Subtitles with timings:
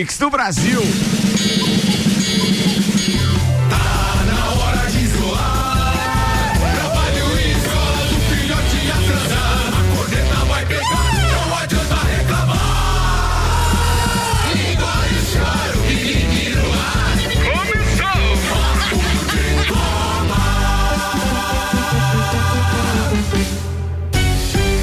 [0.00, 0.80] Do Brasil.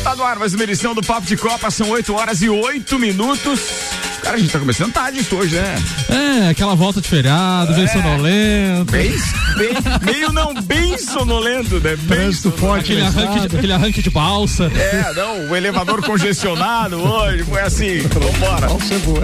[0.03, 2.99] Tá no ar mais uma edição do Papo de Copa, são 8 horas e 8
[2.99, 3.96] minutos.
[4.27, 5.75] Cara, a gente tá começando tarde hoje, né?
[6.09, 8.91] É, aquela volta de feriado, bem sonolento.
[8.91, 9.13] Bem,
[9.57, 9.69] bem,
[10.01, 11.95] meio não bem sonolento, né?
[11.95, 14.65] Bem Trânsito forte, aquele arranque, de, aquele arranque de balsa.
[14.75, 18.67] É, não, o elevador congestionado hoje, foi assim, vambora.
[18.67, 19.23] Balsa é boa.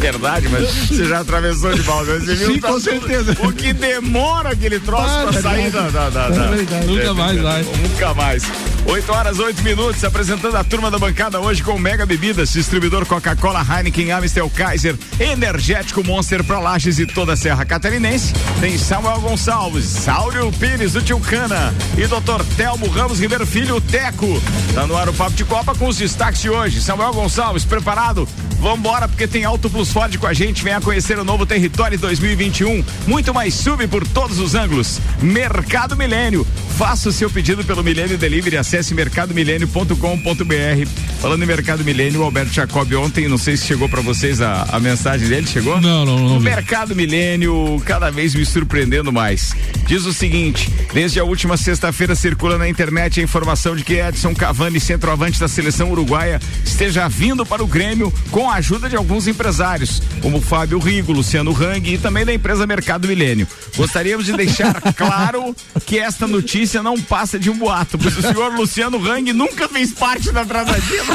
[0.00, 2.18] Verdade, mas você já atravessou de balsa.
[2.20, 3.36] Você viu Sim, tá com tudo- certeza.
[3.40, 5.82] O que demora aquele troço Ah, pra sair da.
[5.82, 5.92] verdade.
[5.92, 6.84] da, da, da- É.
[6.86, 7.62] Nunca mais vai.
[7.62, 8.42] Nunca mais.
[8.86, 13.64] 8 horas, 8 minutos, apresentando a turma da bancada hoje com Mega Bebidas, distribuidor Coca-Cola,
[13.68, 17.64] Heineken, Amstel, Kaiser, Energético Monster pra Lages e toda a Serra
[18.02, 18.34] Catarinense.
[18.60, 22.44] Tem Samuel Gonçalves, Sáurio Pires, do Tio Cana e Dr.
[22.56, 24.42] Telmo Ramos Ribeiro Filho, o Teco.
[24.74, 26.80] Tá no ar o Papo de Copa com os destaques de hoje.
[26.82, 28.28] Samuel Gonçalves, preparado?
[28.62, 30.62] Vambora, porque tem Auto Plus Ford com a gente.
[30.62, 32.84] Venha conhecer o novo Território 2021.
[33.08, 35.00] Muito mais sub por todos os ângulos.
[35.20, 36.46] Mercado Milênio.
[36.78, 38.56] Faça o seu pedido pelo Milênio Delivery.
[38.56, 40.88] Acesse mercadomilênio.com.br.
[41.20, 44.62] Falando em Mercado Milênio, o Alberto Jacob ontem, não sei se chegou para vocês a,
[44.70, 45.46] a mensagem dele.
[45.46, 45.80] Chegou?
[45.80, 46.40] Não, não, não O.
[46.40, 49.54] Mercado Milênio cada vez me surpreendendo mais.
[49.86, 54.34] Diz o seguinte: desde a última sexta-feira circula na internet a informação de que Edson
[54.34, 59.26] Cavani, centroavante da seleção uruguaia, esteja vindo para o Grêmio com a ajuda de alguns
[59.28, 63.46] empresários, como Fábio Rigo, Luciano Hang e também da empresa Mercado Milênio.
[63.76, 65.54] Gostaríamos de deixar claro
[65.84, 69.92] que esta notícia não passa de um boato, pois o senhor Luciano Hang nunca fez
[69.92, 71.14] parte da tratativa.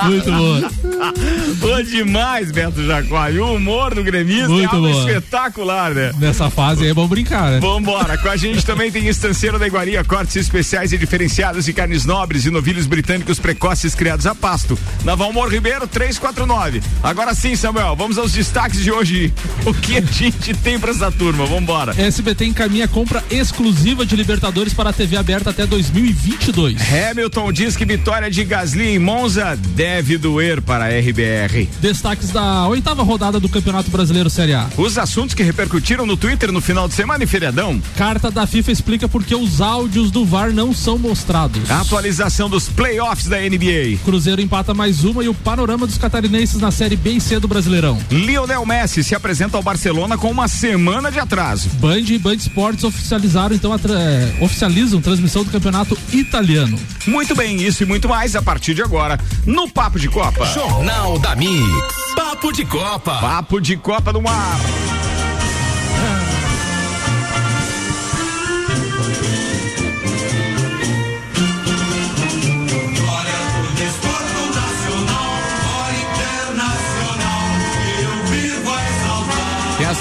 [0.08, 0.70] Muito boa.
[1.58, 3.36] Boa demais, Beto Jacob.
[3.38, 5.10] O humor do gremista Muito é algo boa.
[5.10, 6.12] espetacular, né?
[6.18, 7.60] Nessa fase aí é bom brincar, né?
[7.60, 12.04] Vambora, com a gente também tem estanceiro da Iguaria, cortes especiais e diferenciados de carnes
[12.04, 14.78] nobres e novilhos britânicos precoces criados a pasto.
[15.04, 16.82] Na Valmor Ribeiro 349.
[17.02, 19.32] Agora sim, Samuel, vamos aos destaques de hoje.
[19.64, 21.46] O que a gente tem pra essa turma?
[21.46, 21.94] Vambora.
[21.96, 26.76] SBT encaminha compra exclusiva de Libertadores para a TV aberta até 2022.
[26.92, 31.68] Hamilton diz que vitória de Gasly em Monza deve doer para RBR.
[31.80, 34.68] Destaques da oitava rodada do Campeonato Brasileiro Série A.
[34.76, 37.80] Os assuntos que repercutiram no Twitter no final de semana e feriadão.
[37.96, 41.70] Carta da FIFA explica por que os áudios do VAR não são mostrados.
[41.70, 43.98] A atualização dos playoffs da NBA.
[44.04, 47.48] Cruzeiro empata mais uma e o panorama dos catarinenses na Série B e C do
[47.48, 47.98] Brasileirão.
[48.10, 51.68] Lionel Messi se apresenta ao Barcelona com uma semana de atraso.
[51.80, 56.78] Band e Band Esportes oficializaram então a tra- é, oficializam transmissão do campeonato italiano.
[57.06, 60.46] Muito bem, isso e muito mais a partir de agora no Papo de Copa.
[60.72, 62.14] Jornal da Mix.
[62.16, 63.18] Papo de Copa.
[63.20, 64.81] Papo de Copa no ar.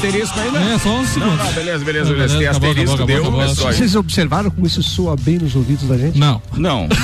[0.02, 0.60] Asterisco ainda?
[0.60, 1.38] É, só uns Não, segundos.
[1.38, 2.38] não, beleza, beleza, Não, beleza.
[2.38, 3.70] Tem acabou, asterisco, acabou, deu, acabou, é acabou.
[3.70, 3.78] isso.
[3.78, 6.18] Vocês observaram como isso soa bem nos ouvidos da gente?
[6.18, 6.42] Não.
[6.58, 6.88] Não.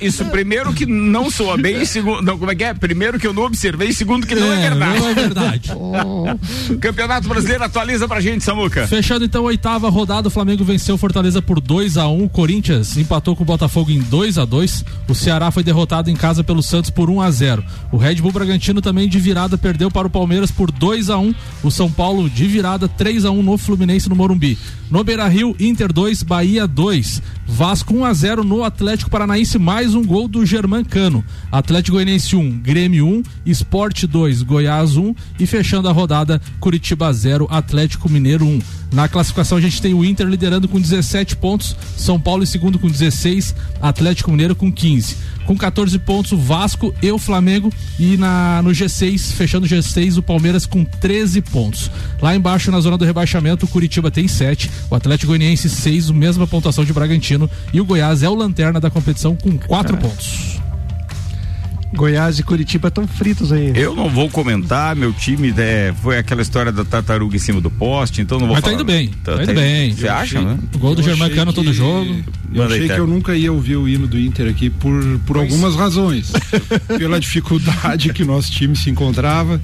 [0.00, 2.74] Isso primeiro que não soa bem, e segundo, não, como é que é?
[2.74, 5.00] Primeiro que eu não observei, segundo que não é, verdade.
[5.00, 5.70] Não é verdade.
[6.80, 8.86] Campeonato Brasileiro atualiza pra gente, Samuca.
[8.86, 12.96] Fechando então a oitava rodada, o Flamengo venceu Fortaleza por 2 a 1 O Corinthians
[12.96, 16.62] empatou com o Botafogo em 2 a 2 O Ceará foi derrotado em casa pelo
[16.62, 20.10] Santos por 1 a 0 O Red Bull Bragantino também de virada perdeu para o
[20.10, 24.08] Palmeiras por 2 a 1 O São Paulo de virada 3 a 1 no Fluminense
[24.08, 24.58] no Morumbi.
[24.90, 27.22] No Beira Rio, Inter 2, Bahia 2.
[27.46, 31.24] Vasco 1 a 0 no Atlético Paranaense, mais um gol do Germancano.
[31.50, 37.46] Atlético Goianiense 1, Grêmio 1, Esporte 2, Goiás 1 e fechando a rodada Curitiba 0,
[37.50, 38.60] Atlético Mineiro 1.
[38.94, 42.78] Na classificação a gente tem o Inter liderando com 17 pontos, São Paulo em segundo
[42.78, 43.52] com 16,
[43.82, 45.16] Atlético Mineiro com 15.
[45.44, 50.16] Com 14 pontos o Vasco e o Flamengo e na no G6, fechando o G6
[50.16, 51.90] o Palmeiras com 13 pontos.
[52.22, 56.12] Lá embaixo na zona do rebaixamento o Curitiba tem 7, o Atlético Goianiense 6, a
[56.12, 60.63] mesma pontuação de Bragantino e o Goiás é o lanterna da competição com 4 pontos.
[61.94, 63.72] Goiás e Curitiba estão fritos aí.
[63.74, 67.70] Eu não vou comentar, meu time é, foi aquela história da tartaruga em cima do
[67.70, 68.80] poste, então não vou Mas tá falar.
[68.82, 69.92] indo bem, tá indo bem.
[69.94, 70.58] Você acha, achei- né?
[70.74, 72.10] O gol do Eu Germancano achei todo que- jogo.
[72.52, 75.02] Eu Manda aí, achei que eu nunca ia ouvir o hino do Inter aqui por,
[75.26, 76.30] por algumas razões.
[76.98, 79.60] Pela dificuldade que o nosso time se encontrava,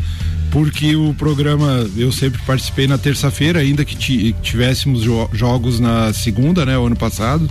[0.50, 6.12] porque o programa eu sempre participei na terça-feira, ainda que ti- tivéssemos jo- jogos na
[6.12, 7.48] segunda, né, o ano passado.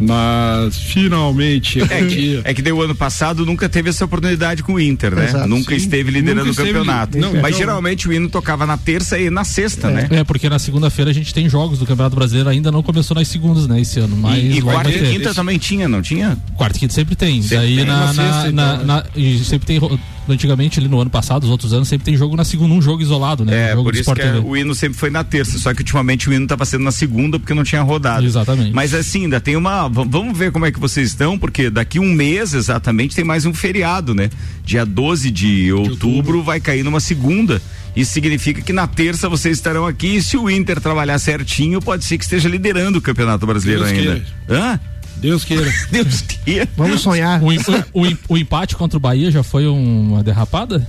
[0.00, 4.80] Mas finalmente é que, é que deu ano passado nunca teve essa oportunidade com o
[4.80, 5.26] Inter, né?
[5.26, 5.76] Exato, nunca sim.
[5.76, 7.18] esteve liderando nunca o campeonato.
[7.18, 7.58] Não, Mas então...
[7.58, 9.92] geralmente o hino tocava na terça e na sexta, é.
[9.92, 10.08] né?
[10.10, 13.28] É, porque na segunda-feira a gente tem jogos do Campeonato Brasileiro, ainda não começou nas
[13.28, 14.16] segundas, né, esse ano.
[14.16, 16.36] Mas e, e quarta e quinta também tinha, não tinha?
[16.54, 17.42] Quarta e quinta sempre tem.
[17.42, 17.84] Sempre Daí tem.
[17.84, 19.02] na, na, sexta, na, então, né?
[19.16, 19.80] e sempre tem
[20.28, 23.02] antigamente ali no ano passado, os outros anos, sempre tem jogo na segunda, um jogo
[23.02, 23.70] isolado, né?
[23.70, 26.32] É, por isso que é, o hino sempre foi na terça, só que ultimamente o
[26.32, 28.24] hino estava sendo na segunda porque não tinha rodado.
[28.24, 28.72] Exatamente.
[28.72, 29.88] Mas assim, ainda tem uma.
[29.88, 33.54] Vamos ver como é que vocês estão, porque daqui um mês exatamente tem mais um
[33.54, 34.30] feriado, né?
[34.64, 36.42] Dia 12 de outubro, de outubro.
[36.42, 37.60] vai cair numa segunda.
[37.94, 42.04] Isso significa que na terça vocês estarão aqui e se o Inter trabalhar certinho, pode
[42.04, 44.24] ser que esteja liderando o Campeonato Brasileiro ainda.
[44.48, 44.80] Hã?
[45.16, 45.72] Deus queira.
[45.90, 46.68] Deus queira.
[46.76, 47.42] Vamos sonhar.
[47.42, 50.86] O, o, o, o, empate contra o Bahia já foi uma derrapada?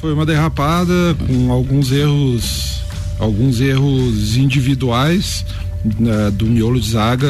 [0.00, 2.80] Foi uma derrapada com alguns erros,
[3.18, 5.44] alguns erros individuais
[5.98, 7.28] né, do miolo de zaga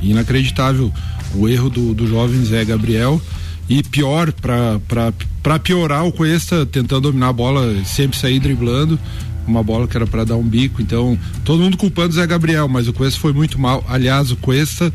[0.00, 0.92] inacreditável.
[1.34, 3.20] O erro do, do jovem Zé Gabriel
[3.68, 8.98] e pior para piorar o Cuesta tentando dominar a bola, sempre sair driblando
[9.46, 10.80] uma bola que era para dar um bico.
[10.80, 13.84] Então, todo mundo culpando o Zé Gabriel, mas o Cuesta foi muito mal.
[13.88, 14.92] Aliás, o Cuesta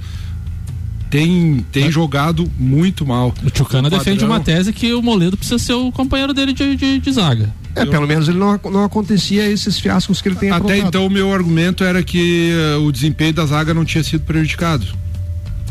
[1.09, 1.91] tem, tem é.
[1.91, 3.33] jogado muito mal.
[3.43, 6.99] O Tchucana defende uma tese que o Moledo precisa ser o companheiro dele de, de,
[6.99, 7.53] de zaga.
[7.75, 11.09] É, pelo menos ele não, não acontecia esses fiascos que ele tem Até então o
[11.09, 14.85] meu argumento era que uh, o desempenho da zaga não tinha sido prejudicado.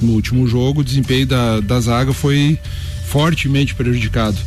[0.01, 2.59] No último jogo, o desempenho da, da zaga foi
[3.07, 4.39] fortemente prejudicado.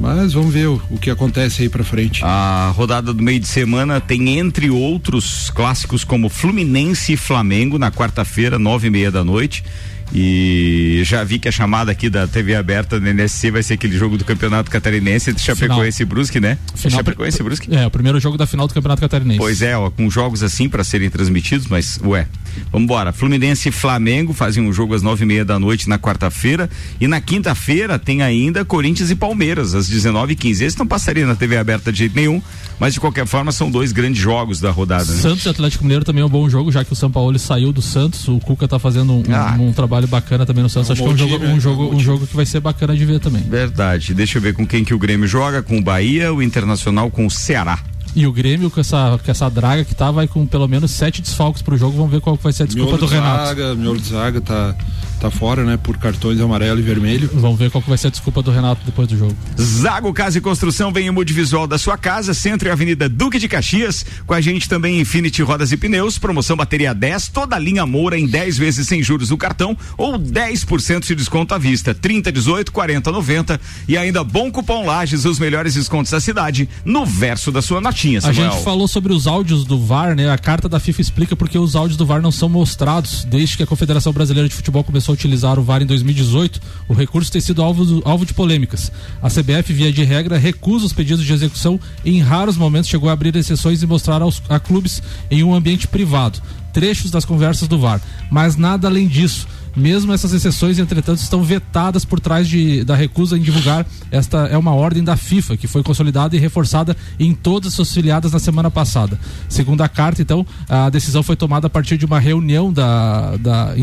[0.00, 2.20] Mas vamos ver o, o que acontece aí para frente.
[2.24, 7.90] A rodada do meio de semana tem, entre outros clássicos, como Fluminense e Flamengo, na
[7.90, 9.64] quarta-feira, nove e meia da noite.
[10.12, 13.96] E já vi que a chamada aqui da TV aberta do NSC vai ser aquele
[13.96, 16.56] jogo do Campeonato Catarinense de Chapecoense e Brusque, né?
[16.74, 17.74] Final, Chapecoense e Brusque?
[17.74, 19.38] É, o primeiro jogo da final do Campeonato Catarinense.
[19.38, 22.26] Pois é, ó, com jogos assim para serem transmitidos, mas ué.
[22.72, 23.12] Vambora.
[23.12, 26.68] Fluminense e Flamengo fazem um jogo às nove e meia da noite na quarta-feira.
[27.00, 31.26] E na quinta-feira tem ainda Corinthians e Palmeiras, às 19 e 15 Esse não passaria
[31.26, 32.42] na TV aberta de jeito nenhum,
[32.78, 35.04] mas de qualquer forma são dois grandes jogos da rodada.
[35.04, 35.20] Né?
[35.20, 37.72] Santos e Atlético Mineiro também é um bom jogo, já que o São Paulo saiu
[37.72, 38.26] do Santos.
[38.28, 39.56] O Cuca tá fazendo um, ah.
[39.58, 40.90] um, um trabalho bacana também no Santos.
[40.90, 42.96] É um Acho que é um jogo, um, jogo, um jogo que vai ser bacana
[42.96, 43.42] de ver também.
[43.42, 44.14] Verdade.
[44.14, 47.26] Deixa eu ver com quem que o Grêmio joga, com o Bahia, o Internacional com
[47.26, 47.78] o Ceará.
[48.14, 51.22] E o Grêmio com essa, com essa draga que tá, vai com pelo menos sete
[51.22, 51.96] desfalques pro jogo.
[51.96, 53.46] Vamos ver qual vai ser a desculpa miolo do Renato.
[53.46, 54.74] Zaga, miolo de zaga tá,
[55.20, 55.76] tá fora, né?
[55.76, 57.30] Por cartões amarelo e vermelho.
[57.34, 59.36] Vamos ver qual vai ser a desculpa do Renato depois do jogo.
[59.60, 63.48] Zago Casa e Construção vem em multivisual da sua casa, Centro e Avenida Duque de
[63.48, 64.04] Caxias.
[64.26, 68.18] Com a gente também Infinity Rodas e Pneus, promoção bateria 10, toda a linha Moura
[68.18, 71.94] em 10 vezes sem juros no cartão ou 10% de desconto à vista.
[71.94, 77.04] 30, 18, 40, 90 e ainda bom cupom Lages, os melhores descontos da cidade no
[77.04, 78.22] verso da sua Samuel.
[78.28, 80.30] A gente falou sobre os áudios do VAR, né?
[80.30, 83.62] A carta da FIFA explica porque os áudios do VAR não são mostrados desde que
[83.62, 86.60] a Confederação Brasileira de Futebol começou a utilizar o VAR em 2018.
[86.88, 88.92] O recurso tem sido alvo, do, alvo de polêmicas.
[89.20, 93.10] A CBF, via de regra, recusa os pedidos de execução e em raros momentos chegou
[93.10, 96.40] a abrir exceções e mostrar aos, a clubes em um ambiente privado
[96.72, 99.48] trechos das conversas do VAR, mas nada além disso.
[99.78, 103.86] Mesmo essas exceções, entretanto, estão vetadas por trás de, da recusa em divulgar.
[104.10, 107.92] Esta é uma ordem da FIFA, que foi consolidada e reforçada em todas as suas
[107.92, 109.18] filiadas na semana passada.
[109.48, 113.74] Segundo a carta, então, a decisão foi tomada a partir de uma reunião da, da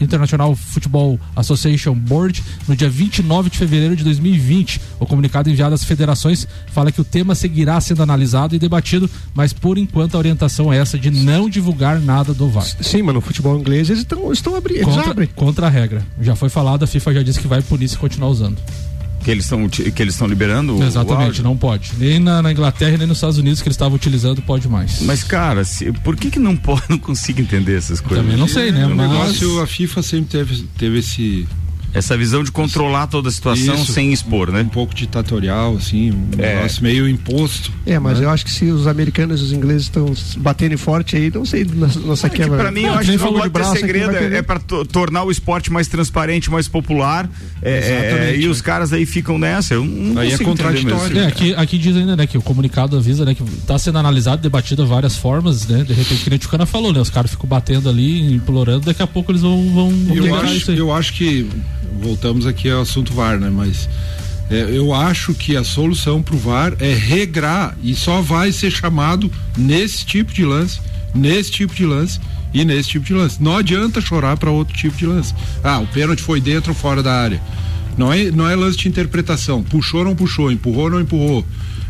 [0.00, 4.80] International Football Association Board no dia 29 de fevereiro de 2020.
[4.98, 9.52] O comunicado enviado às federações fala que o tema seguirá sendo analisado e debatido, mas
[9.52, 12.64] por enquanto a orientação é essa de não divulgar nada do VAR.
[12.80, 14.84] Sim, mas no futebol inglês eles estão, estão abrindo.
[14.84, 16.04] Contra, contra a regra.
[16.20, 18.58] Já foi falado, a FIFA já disse que vai punir se continuar usando.
[19.22, 21.92] Que eles estão que eles estão liberando Exatamente, não pode.
[21.98, 25.02] Nem na, na, Inglaterra nem nos Estados Unidos que eles estavam utilizando pode mais.
[25.02, 28.24] Mas cara, se, por que que não pode, não consigo entender essas coisas?
[28.24, 28.86] Também não sei, né?
[28.86, 29.10] O Mas...
[29.10, 31.46] negócio a FIFA sempre teve teve esse
[31.92, 34.60] essa visão de controlar toda a situação Isso, sem expor, né?
[34.60, 36.56] Um pouco ditatorial, assim, um é.
[36.56, 37.72] negócio meio imposto.
[37.86, 38.26] É, mas né?
[38.26, 41.64] eu acho que se os americanos e os ingleses estão batendo forte aí, não sei,
[42.04, 42.58] nossa é quebra.
[42.58, 45.72] Pra mim, não, eu acho que não pode ter segredo, é para tornar o esporte
[45.72, 47.28] mais transparente, mais popular,
[47.62, 49.74] é, é, e os caras aí ficam nessa.
[49.74, 51.18] Eu não aí é contraditório.
[51.18, 54.42] É, aqui, aqui diz ainda, né, que o comunicado avisa, né, que tá sendo analisado,
[54.42, 57.48] debatido de várias formas, né, de repente, que o Cana falou, né, os caras ficam
[57.48, 61.48] batendo ali, implorando, daqui a pouco eles vão, vão, vão eu acho, Eu acho que
[62.00, 63.50] voltamos aqui ao assunto VAR, né?
[63.50, 63.88] Mas
[64.50, 68.70] é, eu acho que a solução para o VAR é regrar e só vai ser
[68.70, 70.80] chamado nesse tipo de lance,
[71.14, 72.20] nesse tipo de lance
[72.52, 73.42] e nesse tipo de lance.
[73.42, 75.34] Não adianta chorar para outro tipo de lance.
[75.62, 77.40] Ah, o pênalti foi dentro ou fora da área.
[77.96, 79.62] Não é, não é lance de interpretação.
[79.62, 81.44] Puxou ou não puxou, empurrou ou não empurrou.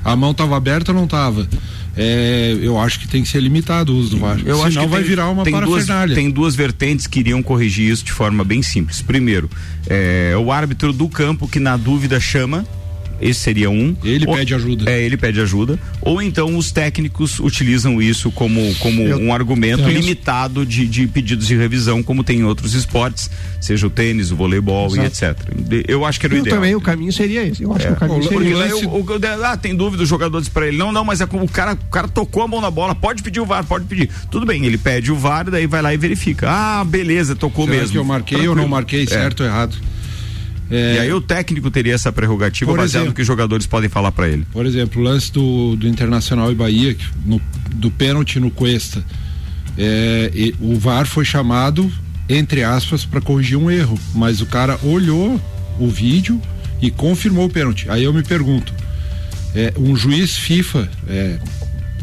[0.05, 1.47] A mão estava aberta ou não estava.
[2.01, 4.39] É, eu acho que tem que ser limitado o uso do VAR.
[4.39, 6.15] Eu Senão acho que vai tem, virar uma tem duas, parafernália.
[6.15, 9.03] tem duas vertentes que iriam corrigir isso de forma bem simples.
[9.03, 9.51] Primeiro,
[9.89, 12.65] é, o árbitro do campo que na dúvida chama.
[13.21, 13.97] Esse seria um.
[14.05, 14.91] Ele Ou- pede ajuda.
[14.91, 15.79] É, ele pede ajuda.
[16.01, 21.07] Ou então os técnicos utilizam isso como, como Eu- um argumento eu- limitado de, de
[21.07, 25.37] pedidos de revisão, como tem em outros esportes, seja o tênis, o voleibol e etc.
[25.89, 26.57] Eu acho que era o Eu ideal.
[26.57, 27.63] também, o caminho seria esse.
[27.63, 27.89] Eu acho É.
[27.89, 29.07] que o caminho Bom, seria daí o, o-
[29.45, 30.77] ah, tem dúvida os jogadores pra ele.
[30.77, 33.23] Não, não, mas é como o cara, o cara tocou a mão na bola, pode
[33.23, 34.09] pedir o VAR, pode pedir.
[34.31, 36.49] Tudo bem, ele pede o VAR, daí vai lá e verifica.
[36.49, 37.93] Ah, beleza, tocou Será mesmo.
[37.93, 39.07] que eu marquei ou não marquei, É.
[39.07, 39.77] certo ou errado?
[40.71, 43.09] É, E aí o técnico teria essa prerrogativa Por baseado exemplo.
[43.11, 44.47] no que os jogadores podem falar pra ele.
[44.53, 47.41] Por exemplo, o lance do, do Internacional e Bahia, no-
[47.75, 49.03] do pênalti no Cuesta.
[49.77, 51.91] É, e- o VAR foi chamado,
[52.29, 55.41] entre aspas, para corrigir um erro, mas o cara olhou
[55.79, 56.41] o vídeo
[56.83, 57.87] e confirmou o pênalti.
[57.89, 58.73] Aí eu me pergunto,
[59.55, 61.39] é, um juiz FIFA, é,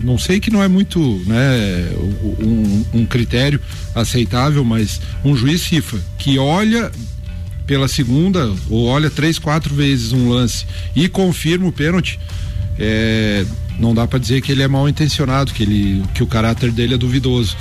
[0.03, 1.89] não sei que não é muito né,
[2.41, 3.59] um, um critério
[3.93, 6.91] aceitável, mas um juiz FIFA que olha
[7.65, 12.19] pela segunda ou olha três, quatro vezes um lance e confirma o pênalti,
[12.77, 13.45] é,
[13.79, 16.93] não dá para dizer que ele é mal intencionado, que ele, que o caráter dele
[16.93, 17.55] é duvidoso.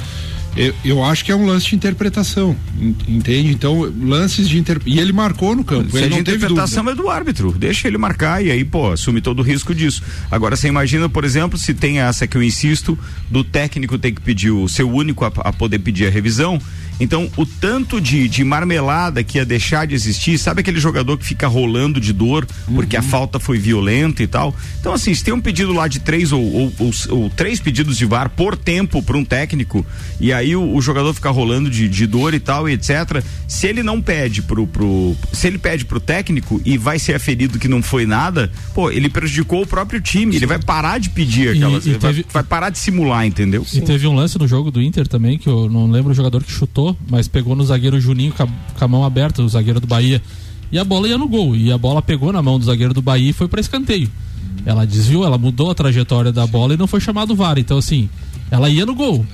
[0.56, 3.50] Eu, eu acho que é um lance de interpretação, en- entende?
[3.50, 4.80] Então, lances de inter...
[4.86, 7.50] E ele marcou no campo, Se ele a de não teve interpretação é do árbitro,
[7.58, 10.00] deixa ele marcar e aí, pô, assume todo o risco disso.
[10.30, 12.96] Agora, você imagina, por exemplo, se tem essa que eu insisto,
[13.28, 16.60] do técnico ter que pedir o seu único a, a poder pedir a revisão.
[17.00, 21.24] Então, o tanto de, de marmelada que ia deixar de existir, sabe aquele jogador que
[21.26, 23.06] fica rolando de dor porque a Uhum.
[23.08, 24.54] falta foi violenta e tal?
[24.80, 27.96] Então, assim, se tem um pedido lá de três ou, ou- ou- ou três pedidos
[27.98, 29.84] de VAR por tempo para um técnico,
[30.20, 33.22] e aí o, o jogador fica rolando de, de dor e tal, e etc.
[33.48, 35.16] Se ele não pede pro, pro.
[35.32, 39.08] Se ele pede pro técnico e vai ser aferido que não foi nada, pô, ele
[39.08, 40.36] prejudicou o próprio time.
[40.36, 41.86] Ele vai parar de pedir E- aquelas.
[41.86, 43.66] e vai- teve- vai, parar de simular, entendeu?
[43.72, 46.42] E teve um lance no jogo do Inter também, que eu não lembro o jogador
[46.42, 50.20] que chutou, mas pegou no zagueiro Juninho com a, mão aberta, o zagueiro do Bahia.
[50.72, 51.54] E a bola ia no gol.
[51.54, 54.10] E a bola pegou na mão do zagueiro do Bahia e foi para escanteio.
[54.66, 57.58] Ela desviou, ela mudou a trajetória da bola e não foi chamado VAR.
[57.58, 58.08] Então, assim,
[58.50, 59.24] ela ia no gol.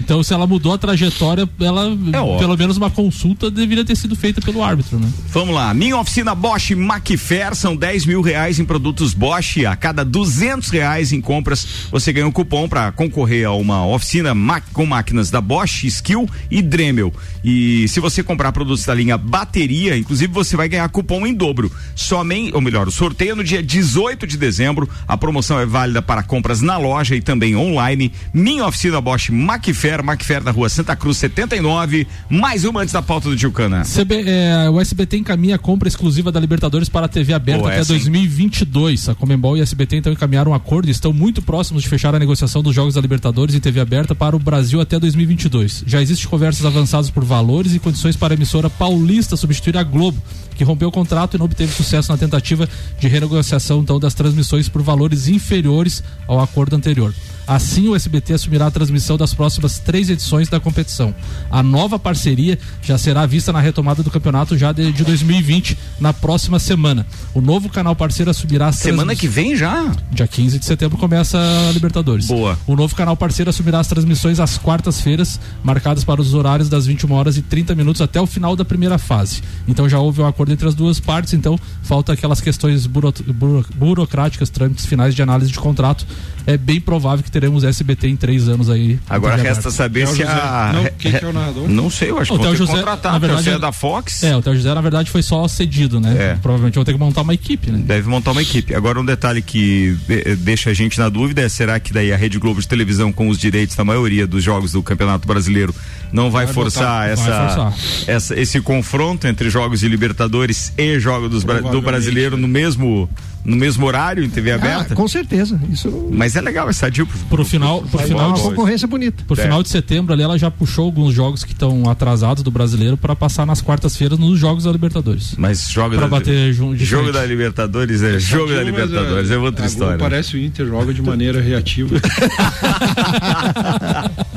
[0.00, 4.16] Então, se ela mudou a trajetória, ela, É pelo menos uma consulta deveria ter sido
[4.16, 5.08] feita pelo árbitro, né?
[5.28, 9.64] Vamos lá, minha oficina Bosch Macfair são 10 mil reais em produtos Bosch.
[9.66, 14.34] A cada 200 reais em compras, você ganha um cupom para concorrer a uma oficina
[14.72, 17.12] com máquinas da Bosch, Skill e Dremel.
[17.44, 21.70] E se você comprar produtos da linha bateria, inclusive você vai ganhar cupom em dobro.
[21.94, 24.88] Somente, ou melhor, o sorteio é no dia 18 de dezembro.
[25.06, 28.12] A promoção é válida para compras na loja e também online.
[28.32, 32.06] Minha oficina Bosch Macfair, Macfair na rua Santa Cruz 79.
[32.28, 33.82] Mais uma antes da pauta do Tilcana.
[33.82, 37.78] CB, é, o SBT encaminha a compra exclusiva da Libertadores para a TV aberta até
[37.78, 37.98] essa, hein?
[37.98, 39.08] 2022.
[39.08, 42.14] A Comembol e a SBT então encaminharam um acordo e estão muito próximos de fechar
[42.14, 45.84] a negociação dos jogos da Libertadores em TV aberta para o Brasil até 2022.
[45.86, 50.22] Já existem conversas avançadas por valores e condições para a emissora paulista substituir a Globo,
[50.54, 52.68] que rompeu o contrato e não obteve sucesso na tentativa
[52.98, 57.14] de renegociação então das transmissões por valores inferiores ao acordo anterior.
[57.50, 61.12] Assim, o SBT assumirá a transmissão das próximas três edições da competição.
[61.50, 66.12] A nova parceria já será vista na retomada do campeonato já de, de 2020, na
[66.12, 67.04] próxima semana.
[67.34, 69.90] O novo canal parceiro assumirá as Semana que vem já?
[70.12, 72.28] Dia 15 de setembro começa a Libertadores.
[72.28, 72.56] Boa.
[72.68, 77.12] O novo canal parceiro assumirá as transmissões às quartas-feiras, marcadas para os horários das 21
[77.12, 79.42] horas e 30 minutos até o final da primeira fase.
[79.66, 83.66] Então já houve um acordo entre as duas partes, então falta aquelas questões buro- buro-
[83.74, 86.06] burocráticas, trâmites finais de análise de contrato.
[86.52, 88.98] É bem provável que teremos SBT em três anos aí.
[89.08, 90.28] Agora resta saber É o se José.
[90.30, 90.70] a.
[90.74, 91.68] Não, quem que é o narrador?
[91.68, 93.12] Não sei, eu acho O que vão Theo ter que José, contratar.
[93.12, 94.22] na porque verdade, você é é- da Fox.
[94.24, 96.16] É, o Theo José na verdade foi só cedido, né?
[96.18, 96.34] É.
[96.36, 97.82] Provavelmente vão ter que montar uma equipe, né?
[97.84, 98.74] Deve montar uma equipe.
[98.74, 102.16] Agora, um detalhe que de- deixa a gente na dúvida é: será que daí a
[102.16, 105.74] Rede Globo de televisão, com os direitos da maioria dos jogos do Campeonato Brasileiro,
[106.12, 107.08] não vai, Vai forçar, botar.
[107.08, 107.74] essa, Vai forçar.
[108.06, 113.08] essa- esse confronto entre jogos de Libertadores e jogos do brasileiro no mesmo,
[113.44, 114.94] no mesmo horário em TV Ah, aberta?
[114.94, 115.58] com certeza.
[115.70, 117.06] Isso Mas é legal essa adiu.
[117.28, 119.24] Pro final, pro dar final uma de, concorrência bonita.
[119.26, 119.42] por É.
[119.42, 123.14] final de setembro ali ela já puxou alguns jogos que estão atrasados do brasileiro para
[123.16, 125.34] passar nas quartas-feiras nos jogos da Libertadores.
[125.38, 127.12] Mas jogo Pra da, bater jogo frente.
[127.12, 129.98] da Libertadores é jogo da Mas, Libertadores, é, outra a Globo história.
[129.98, 131.96] Parece o Inter, joga de maneira reativa.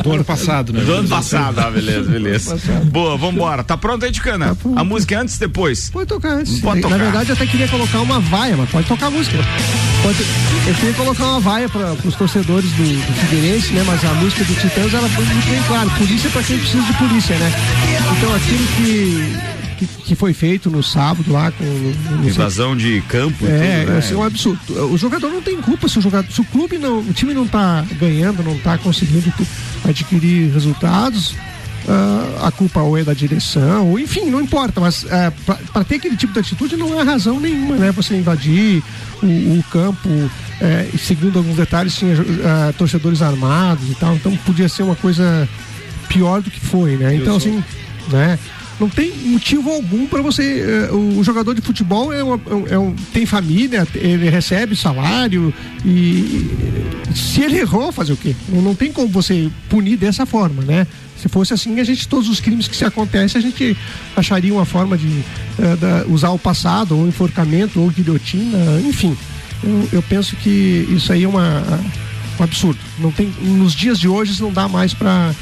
[0.03, 0.81] Do ano passado, né?
[0.83, 2.59] Do ano passado, ah, beleza, beleza.
[2.91, 3.63] Boa, vambora.
[3.63, 4.47] Tá pronto aí, Ticana?
[4.49, 4.77] Tá pronto.
[4.79, 5.89] A música é antes e depois?
[5.89, 6.59] Pode tocar antes.
[6.59, 6.97] Pode Na tocar.
[7.01, 9.37] verdade, eu até queria colocar uma vaia, mas pode tocar a música.
[10.01, 10.25] Pode-
[10.67, 13.83] Eu queria colocar uma vaia para os torcedores do, do Figueirense, né?
[13.85, 15.89] Mas a música do Titãs ela foi muito bem clara.
[15.91, 17.51] Polícia para quem precisa de polícia, né?
[18.17, 23.45] Então aquilo que que, que foi feito no sábado lá com no, invasão de campo.
[23.45, 24.09] É, tudo, né?
[24.11, 24.59] é um absurdo.
[24.91, 27.47] O jogador não tem culpa se o jogador, se o clube não, o time não
[27.47, 29.33] tá ganhando, não tá conseguindo
[29.83, 31.35] adquirir resultados.
[31.85, 35.07] Uh, a culpa ou é da direção, ou enfim, não importa, mas uh,
[35.73, 37.91] para ter aquele tipo de atitude não há razão nenhuma, né?
[37.91, 38.81] Você invadir
[39.21, 39.25] o,
[39.59, 44.83] o campo, uh, segundo alguns detalhes, tinha uh, torcedores armados e tal, então podia ser
[44.83, 45.47] uma coisa
[46.07, 47.15] pior do que foi, né?
[47.15, 47.61] Então, assim,
[48.09, 48.39] né?
[48.79, 50.89] Não tem motivo algum para você.
[50.91, 55.53] Uh, o jogador de futebol é, uma, é um, tem família, ele recebe salário
[55.85, 56.49] e
[57.15, 58.35] se ele errou, fazer o quê?
[58.49, 60.87] Não tem como você punir dessa forma, né?
[61.23, 63.77] Se fosse assim, a gente, todos os crimes que se acontecem, a gente
[64.13, 69.15] acharia uma forma de uh, da, usar o passado, ou enforcamento, ou guilhotina, enfim.
[69.63, 71.63] Eu, eu penso que isso aí é uma,
[72.37, 72.79] um absurdo.
[72.99, 75.33] Não tem, nos dias de hoje não dá mais para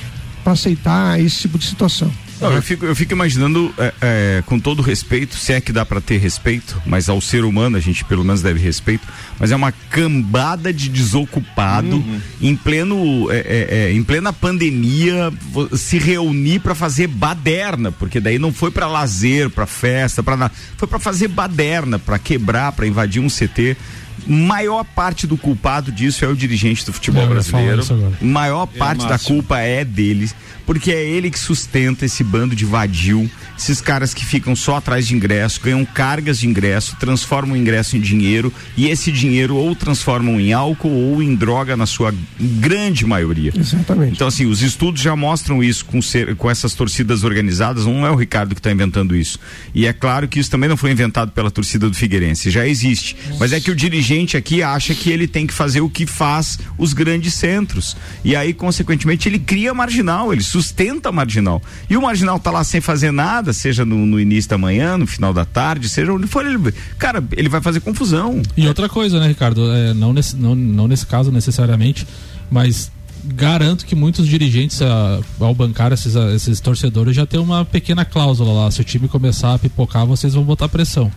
[0.45, 2.11] aceitar esse tipo de situação.
[2.41, 5.85] Não, eu, fico, eu fico imaginando, é, é, com todo respeito, se é que dá
[5.85, 9.07] para ter respeito, mas ao ser humano a gente pelo menos deve respeito,
[9.39, 12.21] mas é uma cambada de desocupado uhum.
[12.41, 15.31] em pleno, é, é, é em plena pandemia
[15.73, 20.87] se reunir para fazer baderna, porque daí não foi para lazer, para festa, para foi
[20.87, 23.77] para fazer baderna, para quebrar, para invadir um CT
[24.27, 27.83] maior parte do culpado disso é o dirigente do futebol brasileiro.
[28.21, 33.29] Maior parte da culpa é deles porque é ele que sustenta esse bando de vadio,
[33.57, 37.97] esses caras que ficam só atrás de ingresso, ganham cargas de ingresso, transformam o ingresso
[37.97, 43.05] em dinheiro e esse dinheiro ou transformam em álcool ou em droga na sua grande
[43.05, 43.51] maioria.
[43.55, 44.13] Exatamente.
[44.13, 48.11] Então assim, os estudos já mostram isso com, ser, com essas torcidas organizadas, não é
[48.11, 49.39] o Ricardo que está inventando isso.
[49.73, 53.17] E é claro que isso também não foi inventado pela torcida do Figueirense, já existe.
[53.39, 54.00] Mas é que o dirigente
[54.37, 57.95] aqui acha que ele tem que fazer o que faz os grandes centros.
[58.23, 61.61] E aí, consequentemente, ele cria marginal, ele sustenta marginal.
[61.89, 65.07] E o marginal tá lá sem fazer nada, seja no, no início da manhã, no
[65.07, 68.41] final da tarde, seja onde for, ele, cara, ele vai fazer confusão.
[68.55, 69.71] E outra coisa, né, Ricardo?
[69.71, 72.07] É, não, nesse, não, não nesse caso necessariamente,
[72.49, 72.91] mas
[73.23, 78.03] garanto que muitos dirigentes, a, ao bancar esses, a, esses torcedores, já tem uma pequena
[78.03, 78.71] cláusula lá.
[78.71, 81.11] Se o time começar a pipocar, vocês vão botar pressão.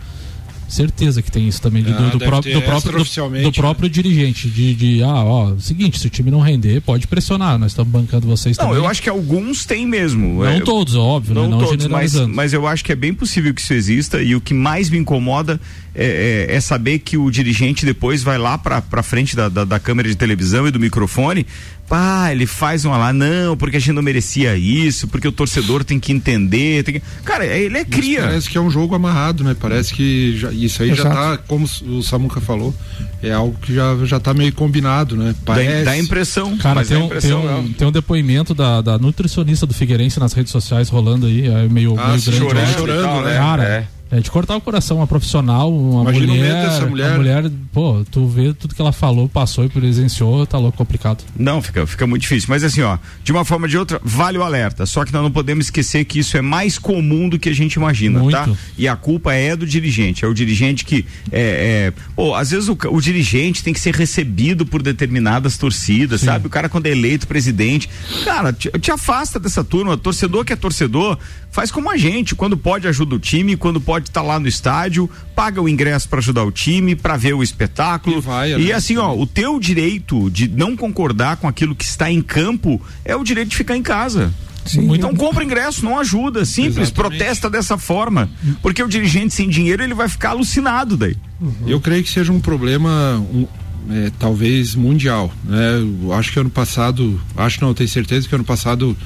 [0.67, 4.49] Certeza que tem isso também do, ah, do, próprio, do, próprio, do, do, próprio dirigente.
[4.49, 7.57] De, de, ah, ó, seguinte, se o time não render, pode pressionar.
[7.59, 8.81] Nós estamos bancando vocês não, também.
[8.81, 10.43] eu acho que alguns têm mesmo.
[10.43, 11.49] Não é, todos, óbvio, não, né?
[11.49, 14.41] não todos, mas, mas eu acho que é bem possível que isso exista e o
[14.41, 15.59] que mais me incomoda
[15.93, 19.79] é, é, é saber que o dirigente depois vai lá para frente da, da, da
[19.79, 21.45] câmera de televisão e do microfone
[21.87, 25.83] pá, ele faz uma lá, não, porque a gente não merecia isso, porque o torcedor
[25.83, 26.83] tem que entender.
[26.83, 27.01] Tem que...
[27.23, 28.21] Cara, ele é cria.
[28.21, 29.55] Mas parece que é um jogo amarrado, né?
[29.59, 31.09] Parece que já, isso aí Exato.
[31.09, 32.73] já tá, como o Samuca falou,
[33.21, 35.35] é algo que já, já tá meio combinado, né?
[35.45, 35.85] Parece.
[35.85, 36.57] Dá, dá impressão.
[36.57, 40.33] Cara, tem, um, impressão tem, um, tem um depoimento da, da nutricionista do Figueirense nas
[40.33, 42.31] redes sociais rolando aí, é meio, ah, meio grande.
[42.31, 43.37] Chorando, chorando, né?
[43.37, 43.87] Cara, é.
[44.11, 47.09] É de cortar o coração, uma profissional, uma Imagina mulher, essa mulher.
[47.09, 51.23] Uma mulher, pô, tu vê tudo que ela falou, passou e presenciou, tá louco, complicado.
[51.35, 52.47] Não, fica, fica muito difícil.
[52.49, 54.85] Mas assim, ó, de uma forma ou de outra, vale o alerta.
[54.85, 57.73] Só que nós não podemos esquecer que isso é mais comum do que a gente
[57.73, 58.35] imagina, muito.
[58.35, 58.47] tá?
[58.77, 60.23] E a culpa é do dirigente.
[60.23, 63.95] É o dirigente que é, é pô, às vezes o, o, dirigente tem que ser
[63.95, 66.27] recebido por determinadas torcidas, Sim.
[66.27, 66.45] sabe?
[66.45, 67.89] O cara quando é eleito presidente,
[68.23, 69.97] cara, te, te afasta dessa turma.
[69.97, 71.17] Torcedor que é torcedor,
[71.51, 72.35] faz como a gente.
[72.35, 76.07] Quando pode ajuda o time, quando pode estar tá lá no estádio, paga o ingresso
[76.07, 78.17] para ajudar o time, para ver o espetáculo.
[78.17, 78.71] E, vai, e né?
[78.73, 83.15] assim, ó, o teu direito de não concordar com aquilo que está em campo é
[83.15, 84.33] o direito de ficar em casa.
[84.65, 84.93] Sim.
[84.95, 87.17] Então compra ingresso, não ajuda, simples, Exatamente.
[87.17, 88.29] protesta dessa forma,
[88.61, 91.15] porque o dirigente sem dinheiro ele vai ficar alucinado daí.
[91.39, 91.53] Uhum.
[91.67, 93.45] Eu creio que seja um problema um,
[93.89, 95.83] é, talvez mundial, né?
[96.01, 98.97] Eu acho que ano passado, acho não, tenho certeza que ano passado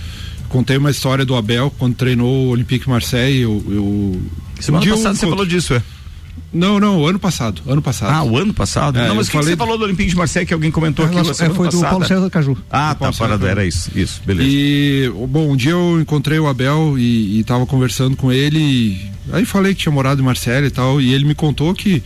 [0.47, 3.41] contei uma história do Abel quando treinou o Olympique Marseille.
[3.41, 4.21] Eu, eu
[4.59, 5.83] Semana um passada você falou disso, é?
[6.51, 8.11] Não, não, ano passado, ano passado.
[8.11, 8.97] Ah, o ano passado?
[8.97, 9.45] É, não, mas o que, falei...
[9.45, 11.15] que, você falou do Olympique de Marseille que alguém comentou aqui?
[11.15, 12.57] Nossa, é, foi do Paulo César Caju.
[12.71, 14.49] Ah, tá, parado, era isso, isso, beleza.
[14.49, 19.11] E, bom, um dia eu encontrei o Abel e, e tava conversando com ele, e,
[19.31, 22.01] aí falei que tinha morado em Marseille e tal, e ele me contou que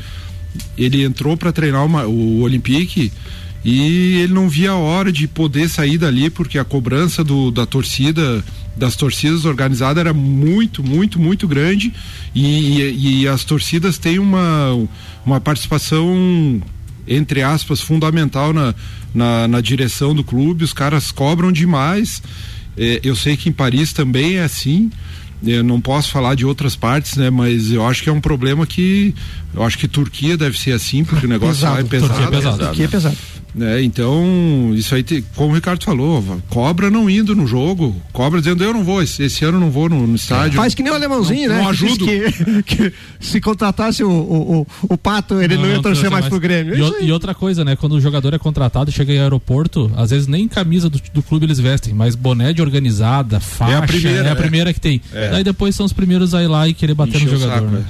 [0.78, 3.14] ele entrou para treinar uma, o Olympique
[3.64, 7.66] e ele não via a hora de poder sair dali porque a cobrança do, da
[7.66, 8.44] torcida
[8.76, 11.94] das torcidas organizadas era muito muito muito grande
[12.34, 14.88] e, e, e as torcidas têm uma
[15.26, 16.62] uma participação
[17.08, 18.74] entre aspas fundamental na,
[19.14, 22.22] na, na direção do clube os caras cobram demais
[22.76, 24.90] é, eu sei que em Paris também é assim
[25.46, 27.30] eu não posso falar de outras partes, né?
[27.30, 29.14] Mas eu acho que é um problema que
[29.54, 32.14] eu acho que Turquia deve ser assim, porque o negócio pesado, é pesado.
[32.14, 32.58] Turquia é pesado.
[32.58, 33.18] Turquia é pesado.
[33.54, 33.84] Né?
[33.84, 38.64] Então, isso aí, te, como o Ricardo falou, cobra não indo no jogo, cobra dizendo
[38.64, 40.58] eu não vou, esse, esse ano não vou no, no estádio.
[40.58, 41.62] Faz que nem o alemãozinho, não, né?
[41.62, 42.06] Não ajudo.
[42.06, 46.24] Que, que, se contratasse o, o, o, o Pato, ele não, não ia torcer mais,
[46.24, 46.76] mais pro Grêmio.
[46.76, 47.76] E, e, outra coisa, né?
[47.76, 51.46] Quando o jogador é contratado, chega em aeroporto, às vezes nem camisa do, do clube
[51.46, 54.74] eles vestem, mas boné de organizada, faixa, é a primeira, é a primeira é.
[54.74, 55.02] que tem.
[55.14, 55.30] É.
[55.30, 57.70] Daí depois são os primeiros a ir lá e querer bater Encheu no jogador.
[57.70, 57.86] Saco, né?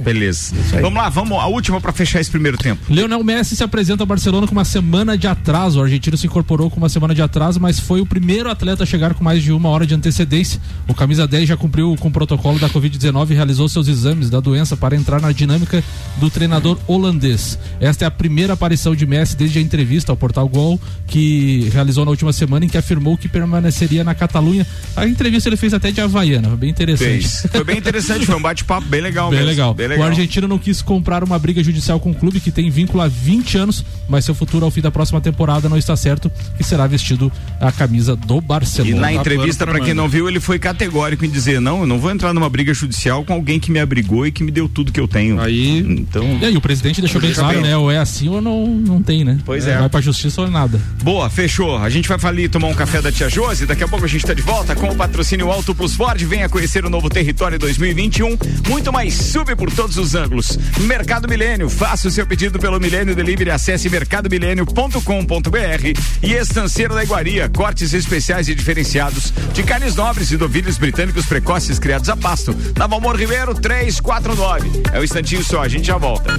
[0.00, 0.54] Beleza.
[0.80, 2.80] Vamos lá, vamos a última para fechar esse primeiro tempo.
[2.88, 5.78] Leonel Messi se apresenta ao Barcelona com uma semana de atraso.
[5.78, 8.86] O argentino se incorporou com uma semana de atraso, mas foi o primeiro atleta a
[8.86, 10.60] chegar com mais de uma hora de antecedência.
[10.88, 14.40] O camisa 10 já cumpriu com o protocolo da Covid-19 e realizou seus exames da
[14.40, 15.82] doença para entrar na dinâmica
[16.16, 17.58] do treinador holandês.
[17.80, 22.04] Esta é a primeira aparição de Messi desde a entrevista ao Portal Gol que realizou
[22.04, 24.66] na última semana em que afirmou que permaneceria na Catalunha.
[24.96, 27.10] A entrevista ele fez até de Havaiana, foi bem interessante.
[27.10, 27.46] Fez.
[27.50, 29.50] Foi bem interessante, foi um bate-papo bem legal bem mesmo.
[29.50, 29.74] Legal.
[29.74, 30.06] Bem legal.
[30.06, 33.08] O argentino não quis comprar uma briga judicial com o clube que tem vínculo há
[33.08, 36.86] 20 anos, mas seu futuro ao fim da próxima temporada não está certo e será
[36.86, 38.96] vestido a camisa do Barcelona.
[38.96, 41.98] E na entrevista, para quem não viu, ele foi categórico em dizer: não, eu não
[41.98, 44.92] vou entrar numa briga judicial com alguém que me abrigou e que me deu tudo
[44.92, 45.40] que eu tenho.
[45.40, 45.78] Aí.
[45.78, 46.38] Então.
[46.40, 47.76] E aí, o presidente deixou bem claro, né?
[47.76, 49.38] Ou é assim ou não, não tem, né?
[49.44, 49.78] Pois é.
[49.78, 50.80] Vai pra justiça ou nada.
[51.02, 51.76] Boa, fechou.
[51.76, 53.66] A gente vai falir tomar um café da tia Josi.
[53.66, 56.20] Daqui a pouco a gente tá de volta com o patrocínio Alto Plus Ford.
[56.22, 58.36] Venha conhecer o novo território 2021.
[58.68, 60.58] Muito mais sub por todos os ângulos.
[60.80, 67.48] Mercado Milênio, faça o seu pedido pelo Milênio Delivery, acesse mercadomilênio.com.br e Estanceiro da Iguaria,
[67.48, 72.56] cortes especiais e diferenciados de carnes nobres e novilhos britânicos precoces criados a pasto.
[72.76, 74.82] Na Valmor Ribeiro 349.
[74.92, 76.36] É um instantinho só, a gente já volta.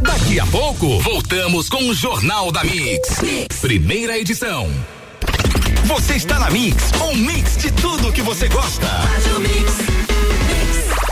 [0.00, 3.20] Daqui a pouco, voltamos com o Jornal da mix.
[3.20, 3.56] mix.
[3.60, 4.68] Primeira edição.
[5.84, 6.76] Você está na Mix,
[7.10, 8.86] um mix de tudo que você gosta.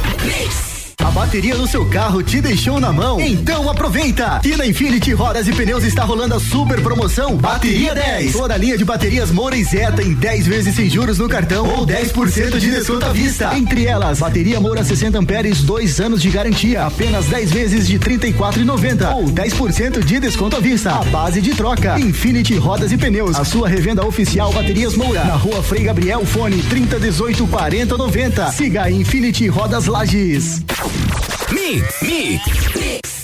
[0.73, 0.76] a
[1.17, 3.19] bateria do seu carro te deixou na mão?
[3.19, 4.33] Então aproveita!
[4.33, 8.33] Aqui na Infinity Rodas e Pneus está rolando a super promoção Bateria 10.
[8.33, 11.67] Toda a linha de baterias Moura e Zeta em 10 vezes sem juros no cartão
[11.67, 13.57] ou 10% de desconto à vista.
[13.57, 19.15] Entre elas, bateria Moura 60 amperes, 2 anos de garantia, apenas 10 vezes de 34,90
[19.15, 20.91] ou 10% de desconto à vista.
[20.91, 21.99] A base de troca.
[21.99, 26.61] Infinity Rodas e Pneus, a sua revenda oficial Baterias Moura, na Rua Frei Gabriel Fone
[26.61, 28.51] 3018 4090.
[28.51, 30.61] Siga Infinity Rodas Lages.
[31.69, 32.76] Mix, Mix.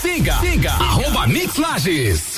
[0.00, 2.37] Siga, siga, arroba Mix Lages.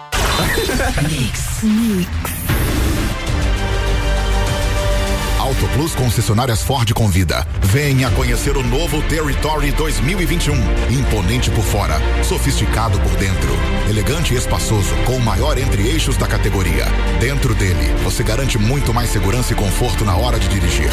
[0.41, 1.63] Mix.
[1.63, 2.40] Mix.
[5.61, 7.45] Auto Plus Concessionárias Ford convida.
[7.61, 10.55] Venha conhecer o novo Territory 2021.
[10.89, 13.49] Imponente por fora, sofisticado por dentro.
[13.87, 16.85] Elegante e espaçoso, com o maior entre-eixos da categoria.
[17.19, 20.89] Dentro dele, você garante muito mais segurança e conforto na hora de dirigir.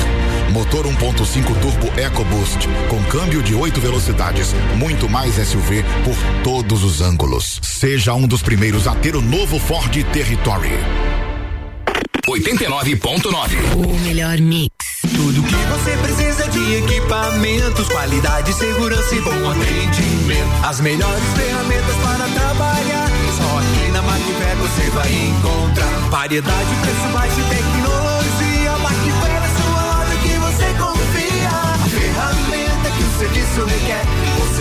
[0.51, 7.01] Motor 1.5 Turbo EcoBoost, com câmbio de 8 velocidades, muito mais SUV por todos os
[7.01, 7.59] ângulos.
[7.63, 11.28] Seja um dos primeiros a ter o novo Ford Territory.
[12.29, 13.57] 89.9.
[13.75, 14.71] O melhor mix.
[15.17, 20.67] Tudo que você precisa de equipamentos, qualidade, segurança e bom atendimento.
[20.67, 23.09] As melhores ferramentas para trabalhar.
[23.35, 28.73] Só aqui na Macfer você vai encontrar variedade, preço baixo e tecnologia.
[28.83, 31.49] Macfer é sua loja que você confia.
[31.49, 34.05] A ferramenta que o serviço requer,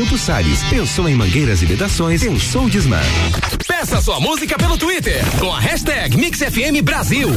[0.00, 0.62] Campos Sales.
[0.64, 2.22] Pensou em mangueiras e vedações?
[2.22, 3.00] Pensou Disman.
[3.80, 7.30] Peça sua música pelo Twitter com a hashtag MixFM Brasil.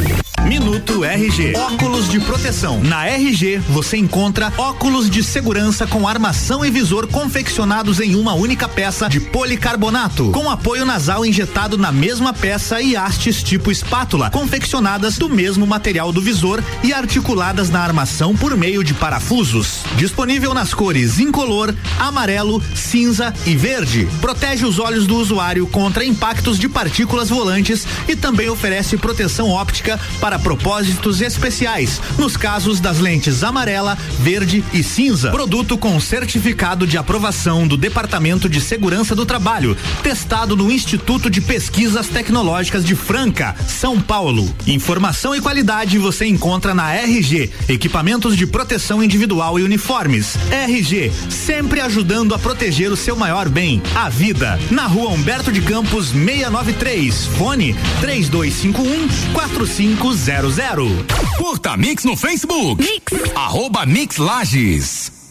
[0.46, 1.56] Minuto RG.
[1.56, 2.82] Óculos de proteção.
[2.84, 8.68] Na RG você encontra óculos de segurança com armação e visor confeccionados em uma única
[8.68, 15.18] peça de policarbonato, com apoio nasal injetado na mesma peça e hastes tipo espátula, confeccionadas
[15.18, 19.84] do mesmo material do visor e articuladas na armação por meio de parafusos.
[19.96, 24.10] Disponível nas cores incolor, amarelo, cinza e verde.
[24.20, 30.40] Protege os olhos do usuário contra de partículas volantes e também oferece proteção óptica para
[30.40, 35.30] propósitos especiais, nos casos das lentes amarela, verde e cinza.
[35.30, 41.40] Produto com certificado de aprovação do Departamento de Segurança do Trabalho, testado no Instituto de
[41.40, 44.54] Pesquisas Tecnológicas de Franca, São Paulo.
[44.66, 50.36] Informação e qualidade você encontra na RG, equipamentos de proteção individual e uniformes.
[50.52, 54.60] RG, sempre ajudando a proteger o seu maior bem, a vida.
[54.72, 61.06] Na rua Humberto de Campos 693, fone 3251 4500.
[61.38, 62.80] Curta Mix no Facebook.
[62.80, 63.34] Mix.
[63.34, 65.23] Arroba Mix Lages.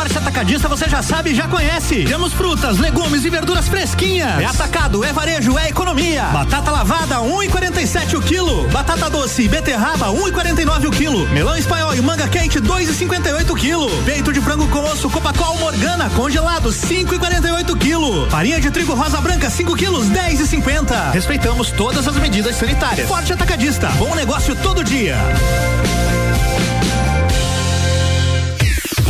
[0.00, 2.04] Forte Atacadista você já sabe e já conhece.
[2.04, 4.40] Temos frutas, legumes e verduras fresquinhas.
[4.40, 6.22] É atacado, é varejo, é economia.
[6.32, 8.66] Batata lavada, 1,47 o quilo.
[8.70, 11.28] Batata doce e beterraba, 1,49 o quilo.
[11.28, 13.90] Melão espanhol e manga quente, 2,58 o quilo.
[14.06, 18.30] Peito de frango com osso Copacol Morgana, congelado, 5,48 quilo.
[18.30, 21.12] Farinha de trigo rosa branca, 5 quilos, 10,50.
[21.12, 23.06] Respeitamos todas as medidas sanitárias.
[23.06, 25.18] Forte Atacadista, bom negócio todo dia.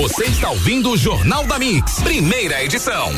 [0.00, 3.12] Você está ouvindo o Jornal da Mix, primeira edição.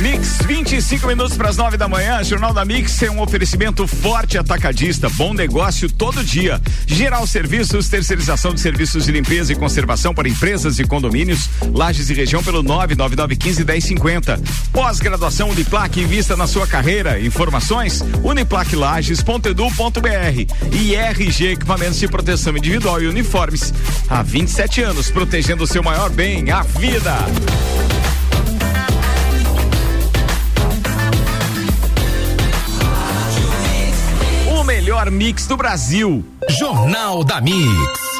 [0.00, 2.24] Mix, 25 minutos para as 9 da manhã.
[2.24, 6.58] Jornal da Mix é um oferecimento forte atacadista, bom negócio todo dia.
[6.86, 12.14] Geral Serviços, terceirização de serviços de limpeza e conservação para empresas e condomínios, lajes e
[12.14, 14.40] região pelo 99915 1050.
[14.72, 17.20] Pós-graduação Uniplac, invista na sua carreira.
[17.20, 23.74] Informações uniplaclages.edu.br e RG Equipamentos de Proteção Individual e Uniformes.
[24.08, 27.18] Há 27 anos protegendo o seu maior bem, a vida.
[35.00, 36.24] Melhor mix do Brasil.
[36.58, 37.60] Jornal da Mix.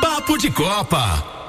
[0.01, 1.40] Papo de Copa.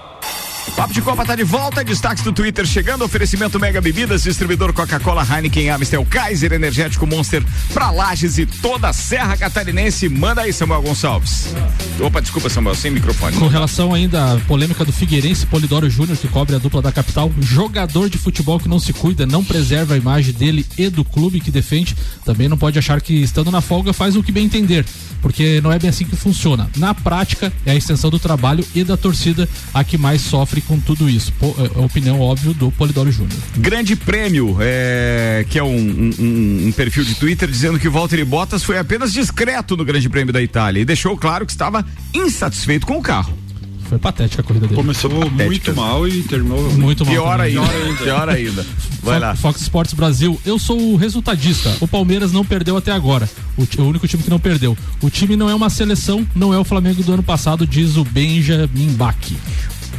[0.82, 5.24] Papo de Copa tá de volta, destaques do Twitter chegando, oferecimento Mega Bebidas, distribuidor Coca-Cola,
[5.24, 10.10] Heineken, Amstel, Kaiser, Energético Monster, pra Lages e toda a Serra Catarinense.
[10.10, 11.54] Manda aí, Samuel Gonçalves.
[12.00, 13.38] Opa, desculpa, Samuel, sem microfone.
[13.38, 17.32] Com relação ainda à polêmica do Figueirense, Polidoro Júnior, que cobre a dupla da capital,
[17.40, 21.40] jogador de futebol que não se cuida, não preserva a imagem dele e do clube
[21.40, 24.84] que defende, também não pode achar que estando na folga faz o que bem entender,
[25.22, 26.68] porque não é bem assim que funciona.
[26.76, 30.71] Na prática, é a extensão do trabalho e da torcida a que mais sofre com
[30.80, 31.34] tudo isso.
[31.34, 33.38] Po, é, a opinião, óbvio, do Polidoro Júnior.
[33.58, 38.24] Grande Prêmio, é, que é um, um, um, perfil de Twitter dizendo que o Valtteri
[38.24, 42.86] Bottas foi apenas discreto no Grande Prêmio da Itália e deixou claro que estava insatisfeito
[42.86, 43.38] com o carro.
[43.92, 44.78] Foi patética a corrida dele.
[44.78, 45.44] Começou patética.
[45.44, 47.14] muito mal e terminou muito mal.
[47.14, 47.62] Pior ainda.
[48.02, 48.66] Pior ainda.
[49.04, 49.36] Vai lá.
[49.36, 50.40] Fox Sports Brasil.
[50.46, 51.76] Eu sou o resultadista.
[51.82, 53.30] O Palmeiras não perdeu até agora.
[53.58, 54.78] O, o, único time que não perdeu.
[55.02, 58.06] O time não é uma seleção, não é o Flamengo do ano passado, diz o
[58.06, 59.18] Benjamin Bach.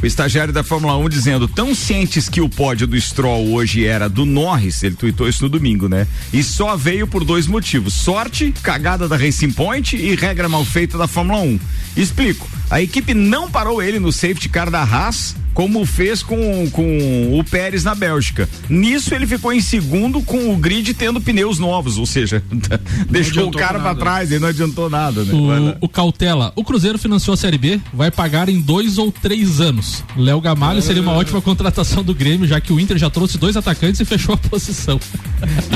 [0.03, 4.09] O estagiário da Fórmula 1 dizendo, tão cientes que o pódio do Stroll hoje era
[4.09, 6.09] do Norris, ele tweetou isso no domingo, né?
[6.33, 10.99] E só veio por dois motivos: sorte, cagada da Racing Point e regra mal feita
[10.99, 11.61] da Fórmula 1.
[11.97, 12.49] Explico.
[12.73, 17.45] A equipe não parou ele no safety car da Haas como fez com, com o
[17.45, 18.49] Pérez na Bélgica.
[18.67, 22.43] Nisso ele ficou em segundo com o grid tendo pneus novos, ou seja,
[23.11, 25.23] deixou o cara para trás e não adiantou nada.
[25.23, 25.33] Né?
[25.81, 29.61] O, o, Cautela, o Cruzeiro financiou a Série B, vai pagar em dois ou três
[29.61, 30.03] anos.
[30.17, 30.83] Léo Gamalho é.
[30.83, 34.05] seria uma ótima contratação do Grêmio, já que o Inter já trouxe dois atacantes e
[34.07, 34.99] fechou a posição.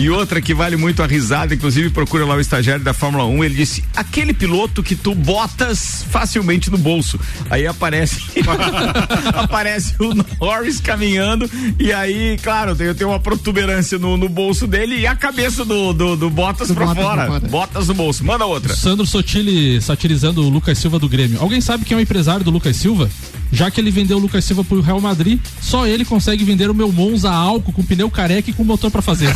[0.01, 3.45] E outra que vale muito a risada, inclusive procura lá o estagiário da Fórmula 1,
[3.45, 7.19] ele disse: aquele piloto que tu botas facilmente no bolso.
[7.51, 8.21] Aí aparece
[9.35, 15.01] aparece o Norris caminhando e aí, claro, tem, tem uma protuberância no, no bolso dele
[15.01, 17.27] e a cabeça do, do, do Bottas pra fora.
[17.27, 17.41] fora.
[17.49, 18.25] Botas no bolso.
[18.25, 18.75] Manda outra.
[18.75, 21.41] Sandro Sotile satirizando o Lucas Silva do Grêmio.
[21.41, 23.11] Alguém sabe quem é o empresário do Lucas Silva?
[23.53, 26.75] Já que ele vendeu o Lucas Silva pro Real Madrid, só ele consegue vender o
[26.75, 29.29] meu Monza a álcool com pneu careca e com motor para fazer.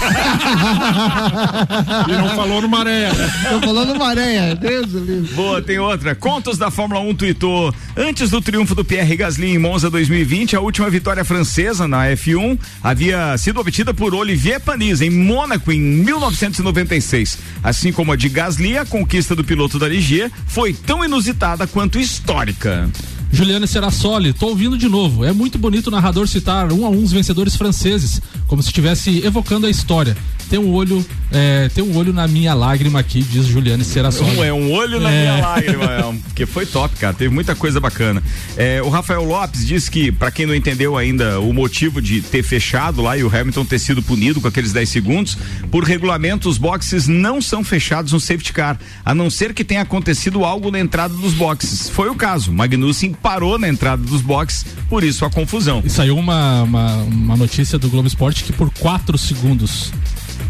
[2.08, 3.12] e não falou no Maré.
[3.12, 3.32] Né?
[3.52, 5.30] Não falou no Maré, Deus Deus.
[5.30, 6.14] Boa, tem outra.
[6.14, 7.74] Contos da Fórmula 1 tweetou.
[7.96, 12.58] Antes do triunfo do Pierre Gasly em Monza 2020, a última vitória francesa na F1
[12.82, 17.38] havia sido obtida por Olivier Panis em Mônaco em 1996.
[17.62, 21.98] Assim como a de Gasly, a conquista do piloto da Ligier foi tão inusitada quanto
[21.98, 22.88] histórica.
[23.32, 25.24] Juliana Serassoli, tô ouvindo de novo.
[25.24, 29.24] É muito bonito o narrador citar um a um os vencedores franceses, como se estivesse
[29.24, 30.16] evocando a história
[30.50, 34.36] tem um olho, é, tem um olho na minha lágrima aqui, diz Juliane Serassoli.
[34.36, 35.20] Um, é um olho na é.
[35.20, 37.14] minha lágrima, é, porque foi top, cara.
[37.14, 38.20] Teve muita coisa bacana.
[38.56, 42.42] É, o Rafael Lopes diz que, para quem não entendeu ainda o motivo de ter
[42.42, 45.38] fechado lá e o Hamilton ter sido punido com aqueles 10 segundos,
[45.70, 49.82] por regulamento, os boxes não são fechados no safety car, a não ser que tenha
[49.82, 51.88] acontecido algo na entrada dos boxes.
[51.88, 52.52] Foi o caso.
[52.52, 55.80] Magnussen parou na entrada dos boxes, por isso a confusão.
[55.84, 59.92] E saiu uma, uma, uma notícia do Globo Esporte que por 4 segundos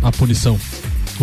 [0.02, 0.58] a punição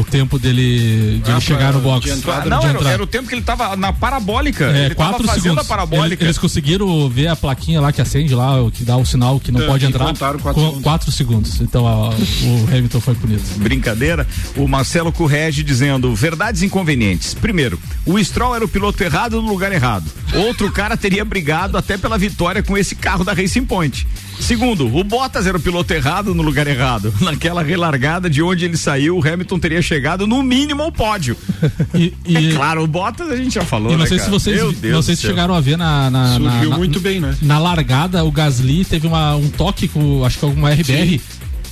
[0.01, 2.09] o tempo dele, de ah, ele chegar no box.
[2.27, 4.65] Ah, não, era, era, o tempo que ele tava na parabólica.
[4.65, 5.67] É, ele quatro tava segundos.
[5.67, 6.23] parabólica.
[6.23, 9.51] Eles, eles, conseguiram ver a plaquinha lá que acende lá, que dá o sinal que
[9.51, 10.05] não é, pode entrar.
[10.05, 10.81] Quatro, com, segundos.
[10.83, 11.61] quatro segundos.
[11.61, 13.43] Então a, o Hamilton foi punido.
[13.57, 14.27] Brincadeira.
[14.55, 17.33] O Marcelo Correge dizendo verdades inconvenientes.
[17.33, 20.05] Primeiro, o Stroll era o piloto errado no lugar errado.
[20.33, 24.07] Outro cara teria brigado até pela vitória com esse carro da Racing Point.
[24.39, 27.13] Segundo, o Bottas era o piloto errado no lugar errado.
[27.21, 31.35] Naquela relargada de onde ele saiu, o Hamilton teria chegado no mínimo ao pódio.
[31.93, 32.37] E, e...
[32.37, 33.91] É claro, o Bottas a gente já falou.
[33.91, 34.29] E não né, sei cara?
[34.29, 36.09] se vocês, não sei se chegaram a ver na.
[36.09, 37.35] na Surgiu na, muito bem, né?
[37.41, 41.19] Na largada, o Gasly teve uma, um toque com, acho que alguma RBR.
[41.19, 41.21] Sim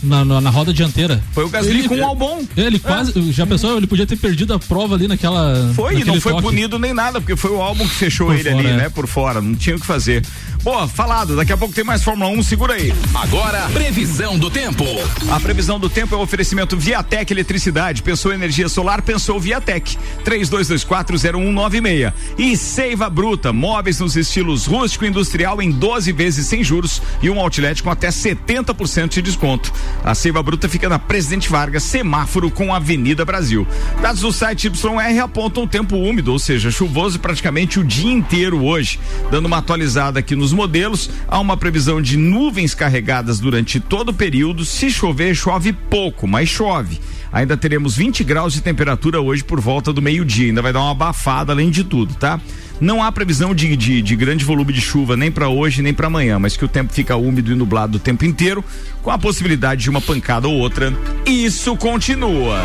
[0.06, 1.22] na, na, na, roda dianteira.
[1.34, 2.46] Foi o Gasly ele, com o Albon.
[2.56, 3.32] Ele quase, é.
[3.32, 5.72] já pensou, ele podia ter perdido a prova ali naquela.
[5.74, 6.44] Foi, e não foi toque.
[6.44, 8.78] punido nem nada, porque foi o Albon que fechou por ele fora, ali, é.
[8.78, 10.24] né, por fora, não tinha o que fazer.
[10.66, 12.92] Boa, falado, daqui a pouco tem mais Fórmula 1, segura aí.
[13.14, 14.84] Agora, previsão do tempo.
[15.30, 18.02] A previsão do tempo é o oferecimento Viatec Eletricidade.
[18.02, 19.96] Pensou energia solar, pensou Viatec.
[20.26, 22.12] 32240196.
[22.40, 27.30] E Seiva Bruta, móveis nos estilos rústico e industrial em 12 vezes sem juros e
[27.30, 29.72] um outlet com até 70% de desconto.
[30.04, 33.68] A Seiva Bruta fica na Presidente Vargas, semáforo com Avenida Brasil.
[34.02, 39.00] Dados do site YR apontam tempo úmido, ou seja, chuvoso praticamente o dia inteiro hoje.
[39.32, 44.14] Dando uma atualizada aqui nos modelos, há uma previsão de nuvens carregadas durante todo o
[44.14, 44.64] período.
[44.66, 47.00] Se chover, chove pouco, mas chove.
[47.32, 50.48] Ainda teremos 20 graus de temperatura hoje por volta do meio-dia.
[50.48, 52.40] Ainda vai dar uma abafada além de tudo, tá?
[52.80, 56.08] Não há previsão de, de, de grande volume de chuva nem para hoje nem para
[56.08, 58.64] amanhã, mas que o tempo fica úmido e nublado o tempo inteiro,
[59.02, 60.94] com a possibilidade de uma pancada ou outra.
[61.26, 62.62] Isso continua.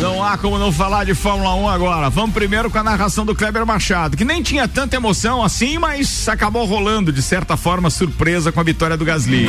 [0.00, 2.08] Não há como não falar de Fórmula 1 agora.
[2.08, 6.28] Vamos primeiro com a narração do Kleber Machado, que nem tinha tanta emoção assim, mas
[6.28, 9.46] acabou rolando, de certa forma, surpresa com a vitória do Gasly.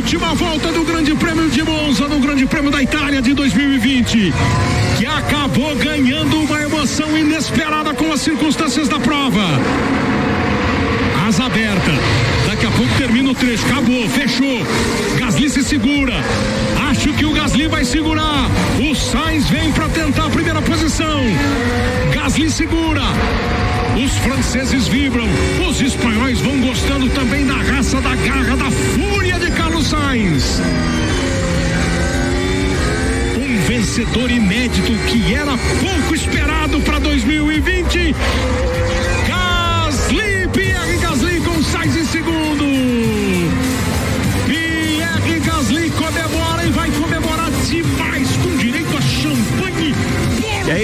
[0.00, 4.32] Última volta do Grande Prêmio de Monza, no Grande Prêmio da Itália de 2020,
[4.96, 9.44] que acabou ganhando uma emoção inesperada com as circunstâncias da prova.
[11.28, 11.92] Asa aberta.
[12.46, 13.66] Daqui a pouco termina o trecho.
[13.66, 14.66] Acabou, fechou.
[15.18, 16.14] Gasly se segura.
[16.88, 18.48] Acho que o Gasly vai segurar.
[18.80, 21.20] O Sainz vem para tentar a primeira posição.
[22.14, 23.02] Gasly segura.
[24.02, 25.28] Os franceses vibram.
[25.68, 29.49] Os espanhóis vão gostando também da raça, da garra, da fúria de
[29.80, 30.60] Carlos Sainz.
[33.36, 38.14] Um vencedor inédito que era pouco esperado para 2020.
[39.26, 42.40] Gasly, Pierre Gasly com Sainz em segundo.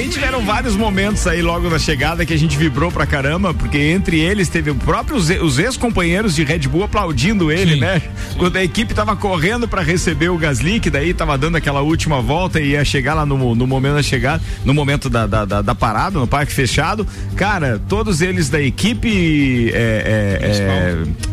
[0.07, 3.77] Aí tiveram vários momentos aí logo na chegada que a gente vibrou pra caramba, porque
[3.77, 8.01] entre eles teve o próprio os ex-companheiros de Red Bull aplaudindo ele, sim, né?
[8.01, 8.39] Sim.
[8.39, 12.21] Quando a equipe tava correndo para receber o Gasly, que daí tava dando aquela última
[12.21, 15.63] volta e ia chegar lá no, no momento da chegada, no momento da, da, da,
[15.63, 17.07] da parada, no parque fechado.
[17.35, 20.39] Cara, todos eles da equipe é,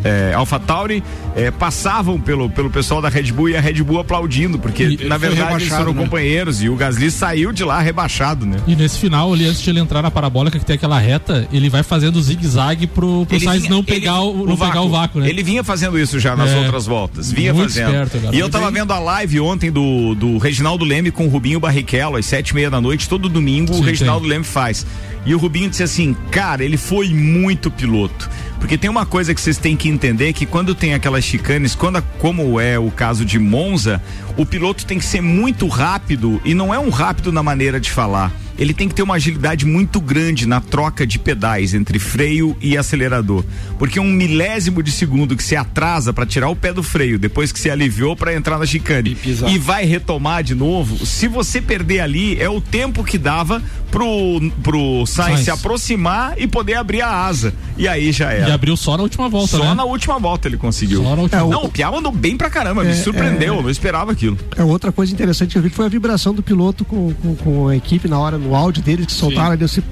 [0.04, 1.02] é, é, é AlphaTauri
[1.36, 5.04] é, passavam pelo, pelo pessoal da Red Bull e a Red Bull aplaudindo, porque e
[5.04, 6.02] na verdade eles foram né?
[6.02, 8.58] companheiros e o Gasly saiu de lá rebaixado, né?
[8.66, 11.68] E nesse final, ali, antes de ele entrar na parabólica que tem aquela reta, ele
[11.68, 15.20] vai fazendo zigue-zague pro, pro Sainz não, pegar, ele, o, não o pegar o vácuo,
[15.20, 15.28] né?
[15.28, 18.04] Ele vinha fazendo isso já nas é, outras voltas, vinha fazendo.
[18.04, 21.60] Esperto, e eu tava vendo a live ontem do, do Reginaldo Leme com o Rubinho
[21.60, 24.30] Barrichello, às sete e meia da noite, todo domingo Sim, o Reginaldo tem.
[24.30, 24.86] Leme faz.
[25.26, 28.30] E o Rubinho disse assim, cara, ele foi muito piloto.
[28.64, 32.00] Porque tem uma coisa que vocês têm que entender que quando tem aquelas chicanes, quando
[32.18, 34.00] como é o caso de Monza,
[34.38, 37.90] o piloto tem que ser muito rápido e não é um rápido na maneira de
[37.90, 42.56] falar ele tem que ter uma agilidade muito grande na troca de pedais entre freio
[42.60, 43.44] e acelerador.
[43.78, 47.50] Porque um milésimo de segundo que se atrasa para tirar o pé do freio, depois
[47.50, 51.60] que se aliviou para entrar na chicane e, e, vai retomar de novo, se você
[51.60, 57.02] perder ali, é o tempo que dava pro, pro Sainz, se aproximar e poder abrir
[57.02, 57.52] a asa.
[57.76, 58.50] E aí já era.
[58.50, 59.74] E abriu só na última volta, só né?
[59.74, 61.02] na última volta ele conseguiu.
[61.02, 61.42] Só na última...
[61.42, 63.62] É, não, o Piau andou bem pra caramba, é, me surpreendeu, é...
[63.62, 64.38] não esperava aquilo.
[64.56, 67.68] É outra coisa interessante que eu vi foi a vibração do piloto com, com, com
[67.68, 69.82] a equipe na hora no áudio deles que soltaram ali, se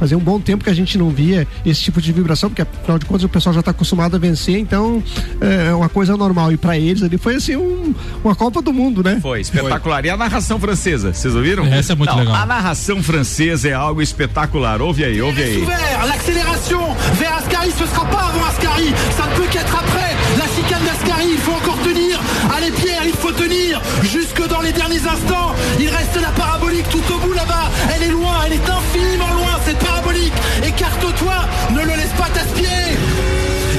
[0.00, 2.98] fazia um bom tempo que a gente não via esse tipo de vibração, porque afinal
[2.98, 5.02] de contas o pessoal já está acostumado a vencer, então
[5.42, 6.50] é uma coisa normal.
[6.50, 7.94] E para eles ali foi assim um,
[8.24, 9.18] uma Copa do Mundo, né?
[9.20, 10.00] Foi espetacular.
[10.00, 10.08] Foi.
[10.08, 11.66] E a narração francesa, vocês ouviram?
[11.66, 12.34] Essa é muito não, legal.
[12.34, 14.80] A narração francesa é algo espetacular.
[14.80, 15.66] Ouve aí, ouve aí.
[16.06, 20.82] L'accélération vers Ascari, ce sera pas avant Ascari, ça ne peut qu'être après la chicane
[20.82, 21.26] d'Ascari.
[21.30, 22.18] Il faut encore tenir.
[22.56, 25.54] Allez Pierre, il faut tenir jusque dans les derniers instants.
[25.78, 27.70] Il reste la parabolique tout au bout là-bas.
[27.94, 30.32] Elle est loin, elle est infiniment loin cette parabolique.
[30.66, 31.34] Écarte-toi,
[31.70, 32.98] ne le laisse pas t'aspirer.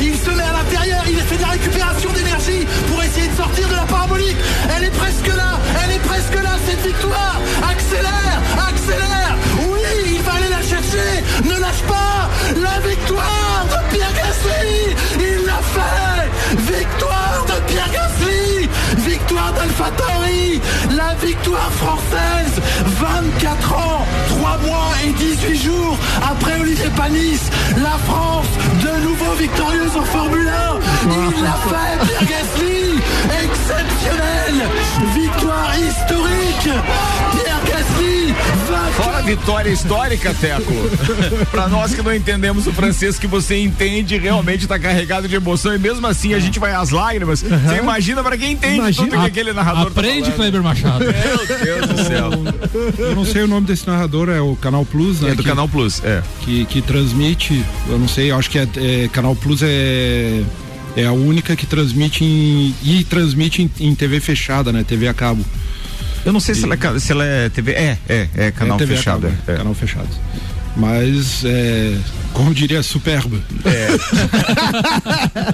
[0.02, 3.68] Il se met à l'intérieur, il fait de la récupération d'énergie pour essayer de sortir
[3.68, 4.38] de la parabolique.
[4.74, 7.38] Elle est presque là, elle est presque là, cette victoire.
[7.74, 8.40] Accélère,
[8.70, 9.36] accélère.
[9.70, 9.82] Oui,
[10.16, 11.12] il va aller la chercher.
[11.44, 12.30] Ne lâche pas.
[12.68, 14.96] La victoire de Pierre Gasly.
[15.20, 16.28] Il l'a fait.
[16.74, 18.70] Victoire de Pierre Gasly.
[18.98, 20.62] Victoire d'AlphaTauri.
[20.96, 22.62] La victoire française.
[22.86, 24.06] 24 ans,
[24.42, 27.42] 3 mois et 18 jours après Olivier Panis.
[27.78, 28.48] La France,
[28.82, 30.80] de nouveau victorieuse en Formule 1.
[31.38, 33.00] Il l'a fait, Pierre Gasly.
[33.44, 34.68] Exceptionnel.
[35.14, 36.70] Victoire historique.
[37.34, 38.34] Pierre Gasly.
[38.96, 40.74] Fora vitória histórica, Teco.
[41.52, 45.74] Para nós que não entendemos o francês, que você entende, realmente tá carregado de emoção
[45.74, 47.42] e mesmo assim a gente vai às lágrimas.
[47.42, 47.50] Uhum.
[47.50, 51.06] Você imagina para quem entende imagina, tudo que aquele narrador tá Aprende, tá Kleber Machado.
[51.06, 52.32] Meu Deus do céu.
[52.98, 55.32] Eu não sei o nome desse narrador, é o Canal Plus, né?
[55.32, 56.22] É do que, Canal Plus, é.
[56.42, 60.44] Que, que transmite, eu não sei, acho que é, é Canal Plus é
[60.96, 64.84] é a única que transmite em, e transmite em, em TV fechada, né?
[64.84, 65.44] TV a cabo.
[66.26, 67.72] Eu não sei e, se, ela é, se ela é TV.
[67.72, 69.22] É, é, é canal é fechado.
[69.22, 69.56] Cabo, é.
[69.56, 70.10] Canal fechado.
[70.76, 71.98] Mas é,
[72.34, 73.38] como diria, superba.
[73.66, 73.90] É.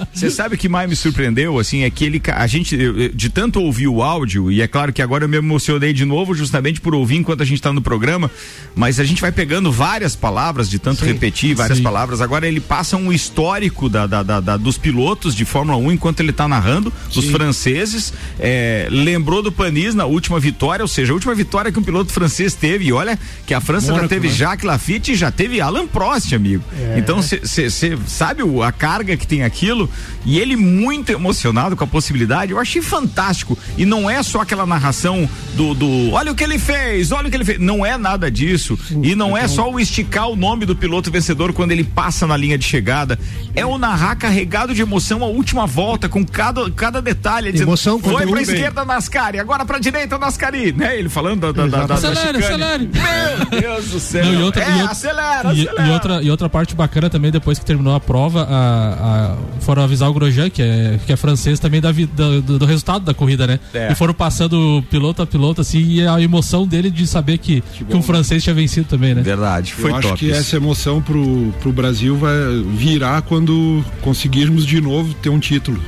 [0.12, 2.76] Você sabe o que mais me surpreendeu, assim, é que ele, a gente,
[3.12, 6.34] de tanto ouvir o áudio, e é claro que agora eu me emocionei de novo
[6.34, 8.30] justamente por ouvir enquanto a gente está no programa,
[8.74, 11.84] mas a gente vai pegando várias palavras, de tanto sim, repetir várias sim.
[11.84, 12.20] palavras.
[12.20, 16.20] Agora ele passa um histórico da, da, da, da, dos pilotos de Fórmula 1 enquanto
[16.20, 17.18] ele está narrando, sim.
[17.18, 18.12] os franceses.
[18.38, 22.12] É, lembrou do Panis na última vitória, ou seja, a última vitória que um piloto
[22.12, 22.86] francês teve.
[22.86, 24.34] E olha que a França Mônaco, já teve né?
[24.34, 26.62] Jacques Lafitte já teve Alan Prost, amigo.
[26.78, 26.98] É.
[26.98, 27.70] Então você
[28.06, 29.88] sabe o, a carga que tem aquilo
[30.24, 32.52] e ele muito emocionado com a possibilidade.
[32.52, 33.58] Eu achei fantástico.
[33.76, 37.30] E não é só aquela narração do, do olha o que ele fez, olha o
[37.30, 37.58] que ele fez.
[37.58, 38.78] Não é nada disso.
[38.88, 39.54] Sim, e não é então...
[39.54, 43.18] só o esticar o nome do piloto vencedor quando ele passa na linha de chegada.
[43.54, 47.52] É o narrar carregado de emoção a última volta, com cada, cada detalhe.
[47.52, 50.98] Dizendo, emoção foi pra esquerda Nascari, agora pra direita Nascari, né?
[50.98, 52.38] Ele falando da, da, da, da acelere.
[52.38, 54.24] Meu Deus do céu.
[54.24, 55.88] Não, e outra, é, e outra, acelera, e, acelera.
[55.88, 59.82] E outra, e outra parte bacana também, depois que terminou a prova, a, a, foram
[59.82, 63.14] avisar o Grosjean, que é, que é francês, também da, do, do, do resultado da
[63.14, 63.60] corrida, né?
[63.72, 63.92] É.
[63.92, 67.84] E foram passando piloto a piloto, assim, e a emoção dele de saber que, que,
[67.84, 69.22] que um francês tinha vencido também, né?
[69.22, 70.06] Verdade, foi Eu top.
[70.06, 72.34] acho que essa emoção pro, pro Brasil vai
[72.74, 75.80] virar quando conseguirmos de novo ter um título.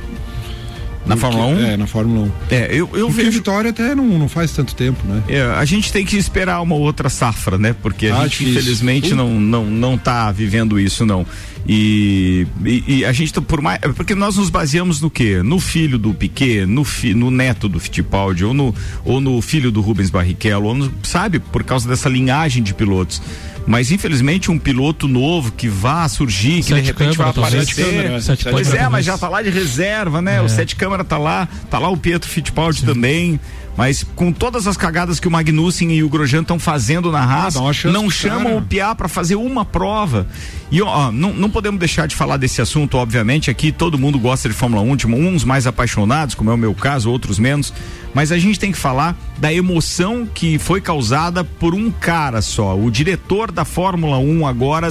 [1.05, 1.59] Na Fórmula 1?
[1.59, 2.31] É, na Fórmula 1.
[2.53, 3.31] É, eu, eu Porque vejo.
[3.31, 5.23] Vitória até não, não faz tanto tempo, né?
[5.27, 7.75] É, a gente tem que esperar uma outra safra, né?
[7.81, 8.51] Porque a ah, gente, difícil.
[8.51, 9.15] infelizmente, uh.
[9.15, 11.25] não, não, não tá vivendo isso, não.
[11.67, 13.79] E, e, e a gente tá por mais.
[13.95, 15.41] Porque nós nos baseamos no quê?
[15.43, 18.73] No filho do Piquet, no, fi, no neto do Fittipaldi, ou no,
[19.05, 23.21] ou no filho do Rubens Barrichello, ou no, sabe, por causa dessa linhagem de pilotos.
[23.67, 27.69] Mas infelizmente um piloto novo que vá surgir, que de repente vai câmera, talvez.
[27.69, 27.85] aparecer.
[27.85, 30.41] Câmera, pois é, mas já tá lá de reserva, né?
[30.41, 33.39] O Sete Câmara tá lá, tá lá o Pietro Fittipaldi também.
[33.77, 37.61] Mas com todas as cagadas que o Magnussen e o Grosjean estão fazendo na dá
[37.61, 40.27] uma chance não chamam o Piá para fazer uma prova.
[40.69, 43.49] E ó, não, não podemos deixar de falar desse assunto, obviamente.
[43.49, 46.73] Aqui todo mundo gosta de Fórmula 1, tipo, uns mais apaixonados, como é o meu
[46.73, 47.73] caso, outros menos.
[48.13, 52.77] Mas a gente tem que falar da emoção que foi causada por um cara só.
[52.77, 54.87] O diretor da Fórmula 1 agora,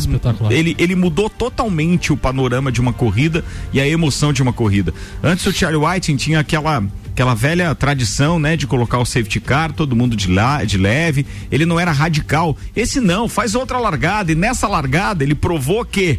[0.50, 4.92] ele, ele mudou totalmente o panorama de uma corrida e a emoção de uma corrida.
[5.22, 6.82] Antes o Charlie Whiting tinha aquela
[7.20, 11.26] aquela velha tradição, né, de colocar o safety car, todo mundo de lá, de leve.
[11.52, 12.56] Ele não era radical.
[12.74, 16.18] Esse não, faz outra largada e nessa largada ele provou que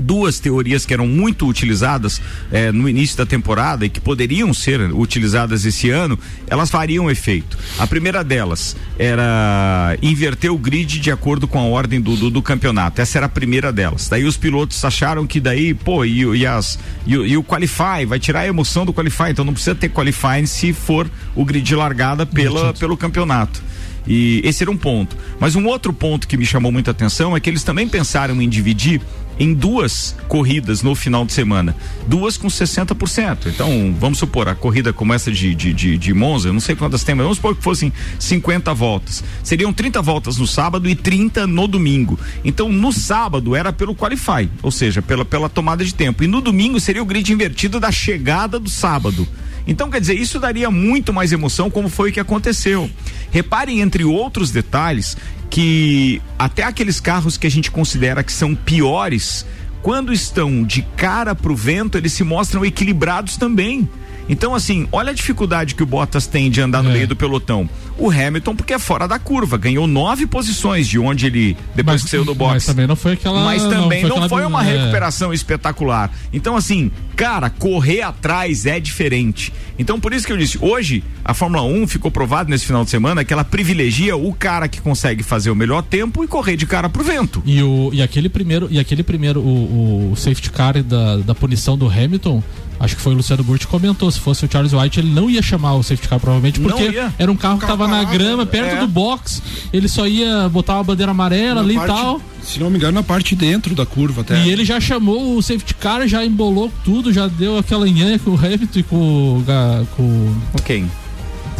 [0.00, 2.20] duas teorias que eram muito utilizadas
[2.50, 7.56] eh, no início da temporada e que poderiam ser utilizadas esse ano, elas fariam efeito.
[7.78, 12.42] A primeira delas era inverter o grid de acordo com a ordem do, do, do
[12.42, 13.00] campeonato.
[13.00, 14.08] Essa era a primeira delas.
[14.08, 18.04] Daí os pilotos acharam que daí, pô, e, e as, e, o- e o qualify,
[18.06, 21.64] vai tirar a emoção do qualify, então não precisa ter qualifying se for o grid
[21.66, 23.62] de largada pela, pelo campeonato.
[24.06, 25.14] E esse era um ponto.
[25.38, 28.48] Mas um outro ponto que me chamou muita atenção é que eles também pensaram em
[28.48, 29.00] dividir
[29.40, 31.74] em duas corridas no final de semana.
[32.06, 33.46] Duas com 60%.
[33.46, 36.76] Então, vamos supor, a corrida como essa de, de, de, de Monza, eu não sei
[36.76, 39.24] quantas tem, mas vamos supor que fossem 50 voltas.
[39.42, 42.20] Seriam 30 voltas no sábado e 30 no domingo.
[42.44, 46.22] Então, no sábado era pelo qualify, ou seja, pela, pela tomada de tempo.
[46.22, 49.26] E no domingo seria o grid invertido da chegada do sábado.
[49.70, 52.90] Então, quer dizer, isso daria muito mais emoção, como foi o que aconteceu.
[53.30, 55.16] Reparem, entre outros detalhes,
[55.48, 59.46] que até aqueles carros que a gente considera que são piores,
[59.80, 63.88] quando estão de cara pro vento, eles se mostram equilibrados também.
[64.28, 67.68] Então, assim, olha a dificuldade que o Bottas tem de andar no meio do pelotão.
[67.98, 72.08] O Hamilton, porque é fora da curva, ganhou nove posições de onde ele, depois que
[72.08, 72.54] saiu do box.
[72.54, 73.44] Mas também não foi aquela.
[73.44, 74.78] Mas também não foi, aquela- uma é.
[74.78, 76.10] recuperação espetacular.
[76.32, 79.52] Então, assim, cara, correr atrás é diferente.
[79.78, 82.90] Então, por isso que eu disse, hoje a Fórmula 1 ficou provado nesse final de
[82.90, 86.66] semana que ela privilegia o cara que consegue fazer o melhor tempo e correr de
[86.66, 87.42] cara pro vento.
[87.44, 91.76] E, o, e aquele primeiro, e aquele primeiro o, o safety car da, da punição
[91.76, 92.42] do Hamilton,
[92.80, 95.28] acho que foi o Luciano Burti que comentou, se fosse o Charles White, ele não
[95.30, 98.76] ia chamar o safety car provavelmente, porque era um carro que tava na grama, perto
[98.76, 98.80] é.
[98.80, 102.20] do box, ele só ia botar uma bandeira amarela Na ali parte- e tal.
[102.42, 104.42] Se não me engano, na parte dentro da curva até.
[104.44, 108.30] E ele já chamou o safety car, já embolou tudo, já deu aquela nhanha com
[108.30, 109.44] o Hamilton e com o.
[109.46, 110.34] Ga- Com...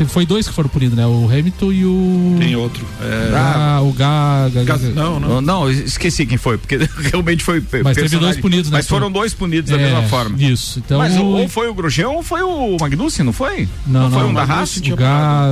[0.06, 1.06] Foi dois que foram punidos, né?
[1.06, 2.36] O Hamilton e o.
[2.38, 2.84] Tem outro.
[3.02, 3.32] É...
[3.34, 4.48] Ah, o Ga...
[4.52, 5.40] Ga- Ga- Não, não.
[5.40, 6.78] Não, esqueci quem foi, porque
[7.10, 7.62] realmente foi.
[7.84, 8.78] Mas teve dois punidos, né?
[8.78, 10.40] Mas foram dois punidos da É, mesma forma.
[10.40, 10.78] Isso.
[10.84, 13.68] Então, Mas o- ou foi o Grosjean ou foi o Magnussen, não foi?
[13.86, 14.72] Não, não, foi um da Haas?
[14.80, 15.46] tinha Ga...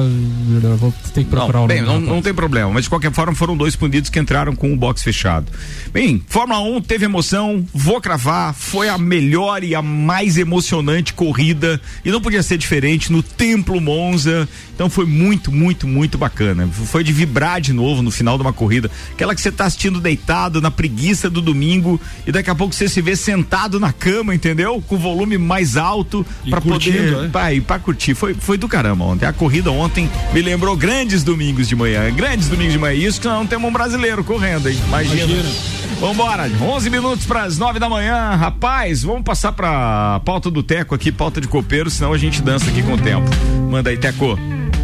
[0.78, 1.92] Vou ter que procurar Não, o bem, nome.
[2.00, 4.72] não, do não tem problema, mas de qualquer forma foram dois punidos que entraram com
[4.72, 5.46] o box fechado.
[5.92, 11.80] Bem, Fórmula 1 teve emoção, vou cravar, foi a melhor e a mais emocionante corrida
[12.04, 14.37] e não podia ser diferente no Templo Monza.
[14.74, 16.68] Então foi muito, muito, muito bacana.
[16.68, 20.00] Foi de vibrar de novo no final de uma corrida, aquela que você tá assistindo
[20.00, 24.34] deitado na preguiça do domingo e daqui a pouco você se vê sentado na cama,
[24.34, 24.82] entendeu?
[24.86, 27.28] Com o volume mais alto para poder, é.
[27.28, 28.14] Pá, e pra curtir.
[28.14, 29.26] Foi, foi do caramba ontem.
[29.26, 32.12] A corrida ontem me lembrou grandes domingos de manhã.
[32.12, 32.94] Grandes domingos de manhã.
[32.94, 34.78] Isso que nós não temos um brasileiro correndo, hein?
[34.88, 35.24] Imagina.
[35.24, 35.87] Imagina.
[36.00, 38.36] Vambora, 11 minutos para as 9 da manhã.
[38.36, 42.70] Rapaz, vamos passar pra pauta do Teco aqui, pauta de copeiro, senão a gente dança
[42.70, 43.28] aqui com o tempo.
[43.68, 44.38] Manda aí, Teco.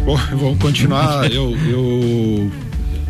[0.05, 1.31] Bom, vamos continuar.
[1.31, 2.51] eu, eu,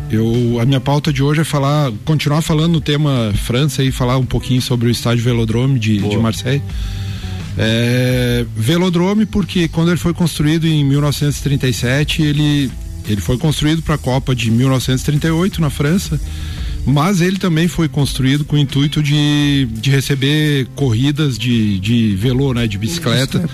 [0.08, 4.18] eu, a minha pauta de hoje é falar, continuar falando no tema França e falar
[4.18, 6.62] um pouquinho sobre o estádio Velodrome de, de Marseille.
[7.58, 12.70] É, Velodrome porque quando ele foi construído em 1937 ele
[13.08, 16.20] ele foi construído para a Copa de 1938 na França,
[16.86, 22.54] mas ele também foi construído com o intuito de, de receber corridas de, de velô,
[22.54, 23.44] né, de bicicleta.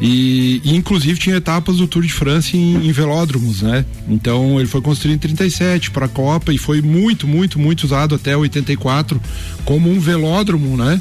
[0.00, 3.84] E, e, inclusive tinha etapas do Tour de França em, em velódromos, né?
[4.08, 8.14] Então ele foi construído em 37 para a Copa e foi muito, muito, muito usado
[8.14, 9.20] até 84
[9.64, 11.00] como um velódromo, né?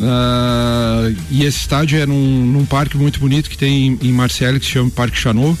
[0.00, 4.58] Ah, e esse estádio é num, num parque muito bonito que tem em, em Marseille
[4.58, 5.58] que se chama Parque Chanot.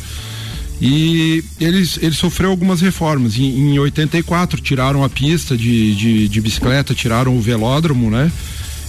[0.80, 3.36] E eles, ele sofreu algumas reformas.
[3.38, 8.30] Em, em 84 tiraram a pista de, de, de bicicleta, tiraram o velódromo, né?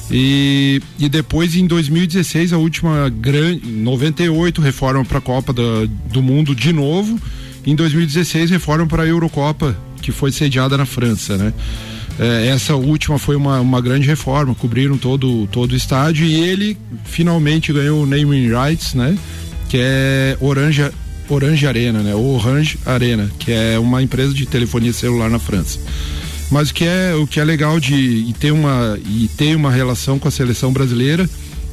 [0.09, 6.21] E, e depois em 2016 a última grande 98 reforma para a Copa da- do
[6.21, 7.19] Mundo de novo.
[7.65, 11.53] Em 2016 reforma para a Eurocopa que foi sediada na França, né?
[12.19, 16.77] É, essa última foi uma, uma grande reforma, cobriram todo, todo o estádio e ele
[17.05, 19.17] finalmente ganhou o naming rights, né?
[19.69, 20.89] Que é Orange,
[21.33, 22.13] Orange Arena, né?
[22.13, 25.79] Orange Arena, que é uma empresa de telefonia celular na França.
[26.49, 29.71] Mas o que é, o que é legal de e ter, uma, e ter uma
[29.71, 31.29] relação com a seleção brasileira,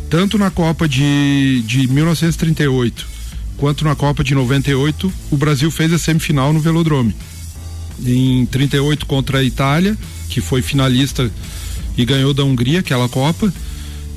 [0.09, 3.19] tanto na Copa de, de 1938
[3.59, 7.15] quanto na Copa de 98, o Brasil fez a semifinal no Velodrome.
[8.07, 9.99] Em 38 contra a Itália,
[10.31, 11.31] que foi finalista
[11.97, 13.53] e ganhou da Hungria aquela Copa.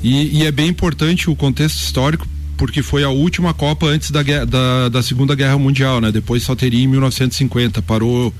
[0.02, 2.26] E, e é bem importante o contexto histórico,
[2.56, 6.12] porque foi a última Copa antes da, da, da Segunda Guerra Mundial, né?
[6.12, 8.32] Depois só teria em 1950, parou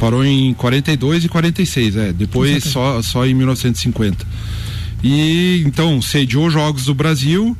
[0.00, 2.12] Parou em 42 e 46, é.
[2.12, 4.26] Depois só, só em 1950.
[5.04, 7.56] E então sediou Jogos do Brasil.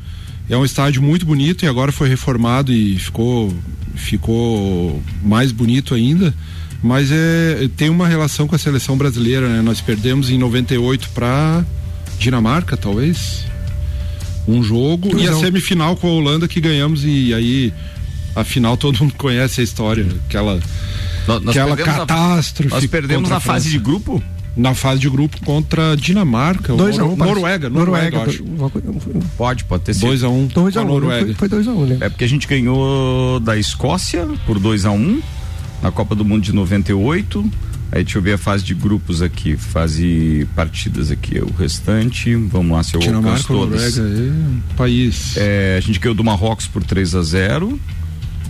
[0.48, 3.54] É um estádio muito bonito e agora foi reformado e ficou
[3.94, 6.34] ficou mais bonito ainda.
[6.82, 9.60] Mas é, tem uma relação com a seleção brasileira, né?
[9.60, 11.62] Nós perdemos em 98 para
[12.18, 13.44] Dinamarca, talvez.
[14.50, 17.72] Um jogo e a semifinal com a Holanda que ganhamos e aí
[18.34, 20.60] a final todo mundo conhece a história, aquela
[21.26, 22.70] nós, nós aquela catástrofe.
[22.70, 24.22] nós perdemos na fase de grupo?
[24.56, 29.64] Na fase de grupo contra a Dinamarca, dois Nor a um, Noruega, Noruega, Noruega Pode,
[29.64, 30.08] pode ter sido.
[30.08, 31.34] 2 a 1 um, dois a um, Noruega.
[31.34, 31.98] Foi 2 a 1 um, né?
[32.00, 35.22] É porque a gente ganhou da Escócia por 2 a 1 um,
[35.80, 37.48] na Copa do Mundo de 98.
[37.92, 42.76] Aí deixa eu ver a fase de grupos aqui, fase partidas aqui, o restante, vamos
[42.76, 43.96] lá se eu Dinamarca, alcanço todas.
[43.96, 44.32] Noruega,
[44.72, 45.36] é país.
[45.36, 47.80] É, a gente ganhou do Marrocos por 3 a 0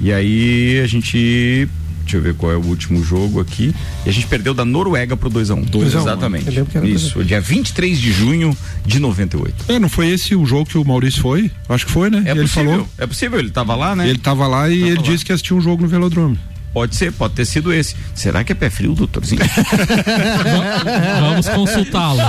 [0.00, 1.68] e aí a gente
[2.10, 3.72] Deixa eu ver qual é o último jogo aqui.
[4.04, 5.58] E a gente perdeu da Noruega pro 2x1.
[5.58, 5.62] Um.
[5.62, 6.60] 2 Exatamente.
[6.76, 6.84] Um.
[6.84, 9.66] Isso, dia 23 de junho de 98.
[9.68, 11.52] É, não foi esse o jogo que o Maurício foi?
[11.68, 12.24] Acho que foi, né?
[12.26, 12.70] É ele possível.
[12.72, 12.88] falou.
[12.98, 14.08] É possível, ele tava lá, né?
[14.08, 15.02] Ele tava lá e tava ele lá.
[15.02, 16.36] disse que assistiu um jogo no Velodrome.
[16.72, 17.96] Pode ser, pode ter sido esse.
[18.14, 19.40] Será que é pé frio, doutorzinho?
[21.20, 22.20] Vamos consultá-lo.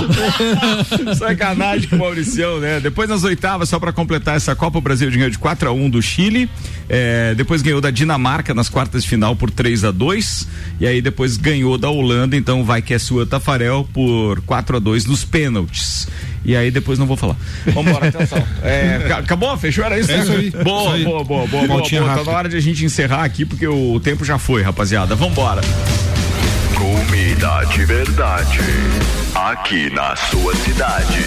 [1.16, 2.80] Sacanagem com o Mauricião, né?
[2.80, 5.89] Depois nas oitavas, só para completar essa Copa, o Brasil ganhou de 4 a 1
[5.89, 6.50] do Chile.
[6.89, 10.48] É, depois ganhou da Dinamarca nas quartas de final por 3 a 2
[10.80, 14.80] E aí depois ganhou da Holanda, então vai que é sua Tafarel por 4 a
[14.80, 16.08] 2 nos pênaltis.
[16.44, 17.36] E aí depois não vou falar.
[17.68, 18.44] Vamos embora, atenção.
[18.64, 19.56] É, acabou?
[19.58, 19.84] Fechou?
[19.86, 20.12] Era isso?
[20.12, 20.50] É isso aí.
[20.50, 21.04] Boa, isso aí.
[21.04, 22.16] boa, boa, boa, boa, boa.
[22.16, 25.16] Tá na hora de a gente encerrar aqui, porque o tempo já foi, rapaziada.
[25.16, 25.62] Vambora.
[26.76, 28.60] Comida de verdade.
[29.36, 31.26] Aqui na sua cidade.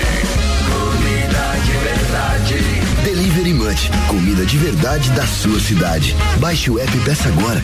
[0.69, 2.85] Comida de verdade.
[3.05, 3.91] Delivery Munch.
[4.09, 6.17] Comida de verdade da sua cidade.
[6.39, 7.62] Baixe o app e peça agora.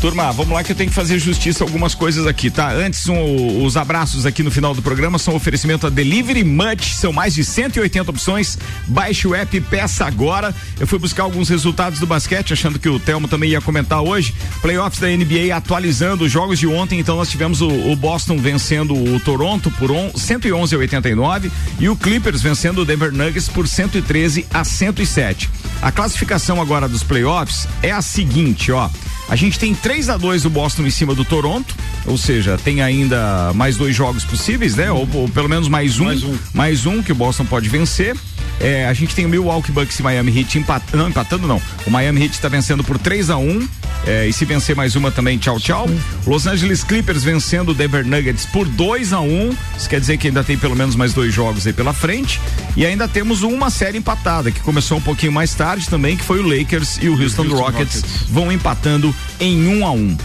[0.00, 2.70] Turma, vamos lá que eu tenho que fazer justiça a algumas coisas aqui, tá?
[2.70, 7.12] Antes, um, os abraços aqui no final do programa são oferecimento a Delivery Much, são
[7.12, 8.56] mais de 180 opções.
[8.86, 10.54] Baixe o app e peça agora.
[10.78, 14.32] Eu fui buscar alguns resultados do basquete, achando que o Telmo também ia comentar hoje.
[14.62, 18.94] Playoffs da NBA atualizando os jogos de ontem, então nós tivemos o, o Boston vencendo
[18.94, 23.66] o Toronto por on, 111 a 89 e o Clippers vencendo o Denver Nuggets por
[23.66, 25.50] 113 a 107.
[25.82, 28.88] A classificação agora dos playoffs é a seguinte, ó.
[29.28, 31.74] A gente tem 3 a 2 do Boston em cima do Toronto,
[32.06, 34.90] ou seja, tem ainda mais dois jogos possíveis, né?
[34.90, 38.16] Ou, ou pelo menos mais um, mais um, mais um que o Boston pode vencer.
[38.60, 41.62] É, a gente tem o Milwaukee Bucks e Miami Heat empatando, não, empatando não.
[41.86, 43.68] O Miami Heat está vencendo por 3 a 1
[44.06, 45.86] é, e se vencer mais uma também, tchau, tchau.
[46.26, 50.28] Los Angeles Clippers vencendo o Denver Nuggets por 2 a 1 Isso quer dizer que
[50.28, 52.40] ainda tem pelo menos mais dois jogos aí pela frente.
[52.76, 56.40] E ainda temos uma série empatada, que começou um pouquinho mais tarde também, que foi
[56.40, 60.16] o Lakers e o Houston, Houston Rockets, Rockets, vão empatando em 1 um a 1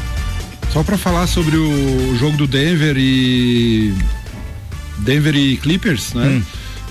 [0.71, 3.93] Só para falar sobre o jogo do Denver e.
[4.99, 6.27] Denver e Clippers, né?
[6.27, 6.43] Hum.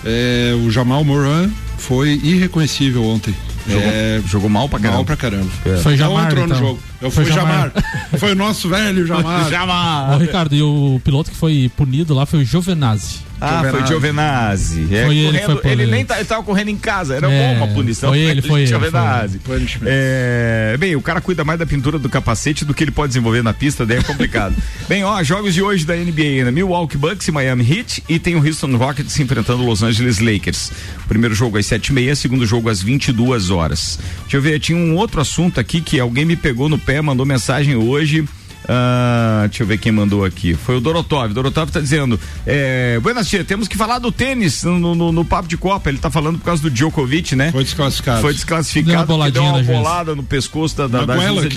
[0.05, 1.49] É, o Jamal Moran
[1.79, 3.35] foi irreconhecível ontem.
[3.67, 4.97] Jogou, é, jogou mal pra caramba.
[4.97, 5.51] Mal pra caramba.
[5.65, 5.77] É.
[5.77, 6.59] Foi Jamar, Não entrou então.
[6.61, 6.81] no jogo.
[7.01, 7.73] Eu Foi fui Jamar.
[7.75, 8.19] Jamar.
[8.19, 9.49] foi o nosso velho Jamar.
[9.49, 10.15] Jamar.
[10.15, 13.21] Ô, Ricardo, e o piloto que foi punido lá foi o Giovenazzi.
[13.45, 14.89] Ah, foi Giovenazzi.
[14.95, 15.91] É, Foi ele que correndo, foi ele punido.
[15.91, 18.11] nem tá, ele tava correndo em casa, era É, bom uma punição.
[18.11, 19.41] foi ele, foi ele, Giovenazzi.
[19.43, 19.69] foi ele.
[19.87, 23.43] É, bem, o cara cuida mais da pintura do capacete do que ele pode desenvolver
[23.43, 24.55] na pista, daí é complicado.
[24.89, 26.51] bem, ó, jogos de hoje da NBA, né?
[26.51, 30.71] Milwaukee Bucks e Miami Heat e tem o Houston Rockets enfrentando Los Angeles Lakers.
[31.09, 33.99] Primeiro jogo às sete e meia, segundo jogo às 22 horas.
[34.23, 37.27] Deixa eu ver, tinha um outro assunto aqui que alguém me pegou no pé, mandou
[37.27, 38.25] mensagem hoje.
[38.69, 40.55] Ah, deixa eu ver quem mandou aqui.
[40.55, 41.33] Foi o Dorotov.
[41.33, 45.49] Dorotov tá dizendo: é, Buenas tia, temos que falar do tênis no, no, no papo
[45.49, 45.89] de Copa.
[45.89, 47.51] Ele tá falando por causa do Djokovic, né?
[47.53, 48.21] Foi desclassificado.
[48.21, 49.15] Foi Deu desclassificado.
[49.15, 49.73] uma deu uma na juíza.
[49.73, 51.15] bolada no pescoço da, da, Na da
[51.49, 51.57] de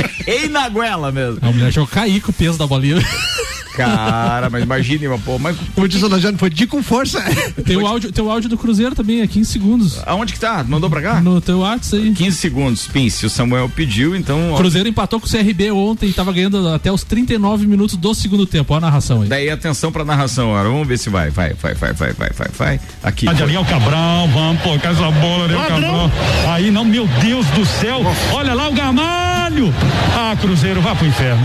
[0.48, 1.38] na goela mesmo.
[1.42, 2.96] A mulher a cair com o peso da bolinha.
[3.76, 5.56] Cara, mas imagine, uma pô, mas.
[5.74, 7.22] Como diz o Lajano, foi de com força.
[7.64, 10.00] Tem o, áudio, tem o áudio do Cruzeiro também, é 15 segundos.
[10.06, 10.64] Aonde que tá?
[10.66, 11.20] Mandou pra cá?
[11.20, 12.12] No teu WhatsApp aí.
[12.12, 13.26] 15 segundos, Pince.
[13.26, 14.52] O Samuel pediu, então.
[14.52, 18.14] O Cruzeiro empatou com o CRB ontem e tava ganhando até os 39 minutos do
[18.14, 18.72] segundo tempo.
[18.74, 19.28] Olha a narração aí.
[19.28, 20.68] Daí atenção pra narração, agora.
[20.68, 21.30] Vamos ver se vai.
[21.30, 22.80] Vai, vai, vai, vai, vai, vai, vai.
[23.02, 23.28] Aqui.
[23.28, 26.10] Ali é o Cabral, vamos colocar essa bola ali, o Cabral.
[26.48, 28.02] Aí não, meu Deus do céu.
[28.32, 29.74] Olha lá o Gamalho.
[30.14, 31.42] Ah, Cruzeiro, vá pro inferno.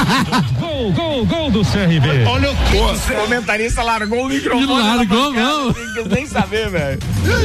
[0.58, 2.24] gol, gol, gol do CRB.
[2.26, 4.66] Olha o que o comentarista largou o microfone.
[4.66, 5.68] Largou, não.
[5.68, 6.98] Não nem saber, velho.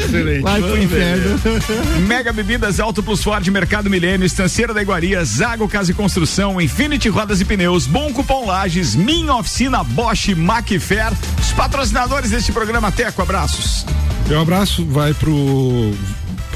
[0.05, 0.41] Excelente.
[0.41, 1.39] Vai pro inferno.
[2.07, 7.09] Mega Bebidas Alto Plus Ford Mercado Milênio, Estanceira da Iguaria, Zago Casa e Construção, Infinity
[7.09, 13.21] Rodas e Pneus, Bom Cupom Lages, Minha Oficina, Bosch, Macfair, os patrocinadores deste programa Teco,
[13.21, 13.85] abraços.
[14.27, 15.93] Meu abraço vai pro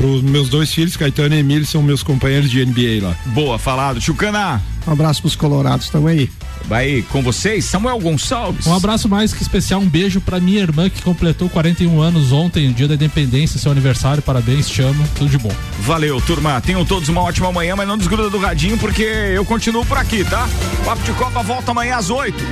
[0.01, 3.15] pros meus dois filhos, Caetano e Emílio, são meus companheiros de NBA lá.
[3.27, 4.01] Boa, falado.
[4.01, 4.59] Chucana.
[4.87, 6.27] Um abraço pros colorados, tamo aí.
[6.65, 8.65] Vai com vocês, Samuel Gonçalves.
[8.65, 12.71] Um abraço mais que especial, um beijo pra minha irmã que completou 41 anos ontem,
[12.73, 15.53] dia da independência, seu aniversário, parabéns, te amo, tudo de bom.
[15.81, 16.59] Valeu, turma.
[16.61, 20.23] Tenham todos uma ótima manhã, mas não desgruda do radinho porque eu continuo por aqui,
[20.23, 20.49] tá?
[20.83, 22.43] Papo de Copa volta amanhã às 8.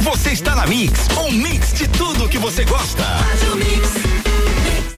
[0.00, 3.02] Você está na Mix, um mix de tudo que você gosta.
[3.02, 4.11] Faz o mix.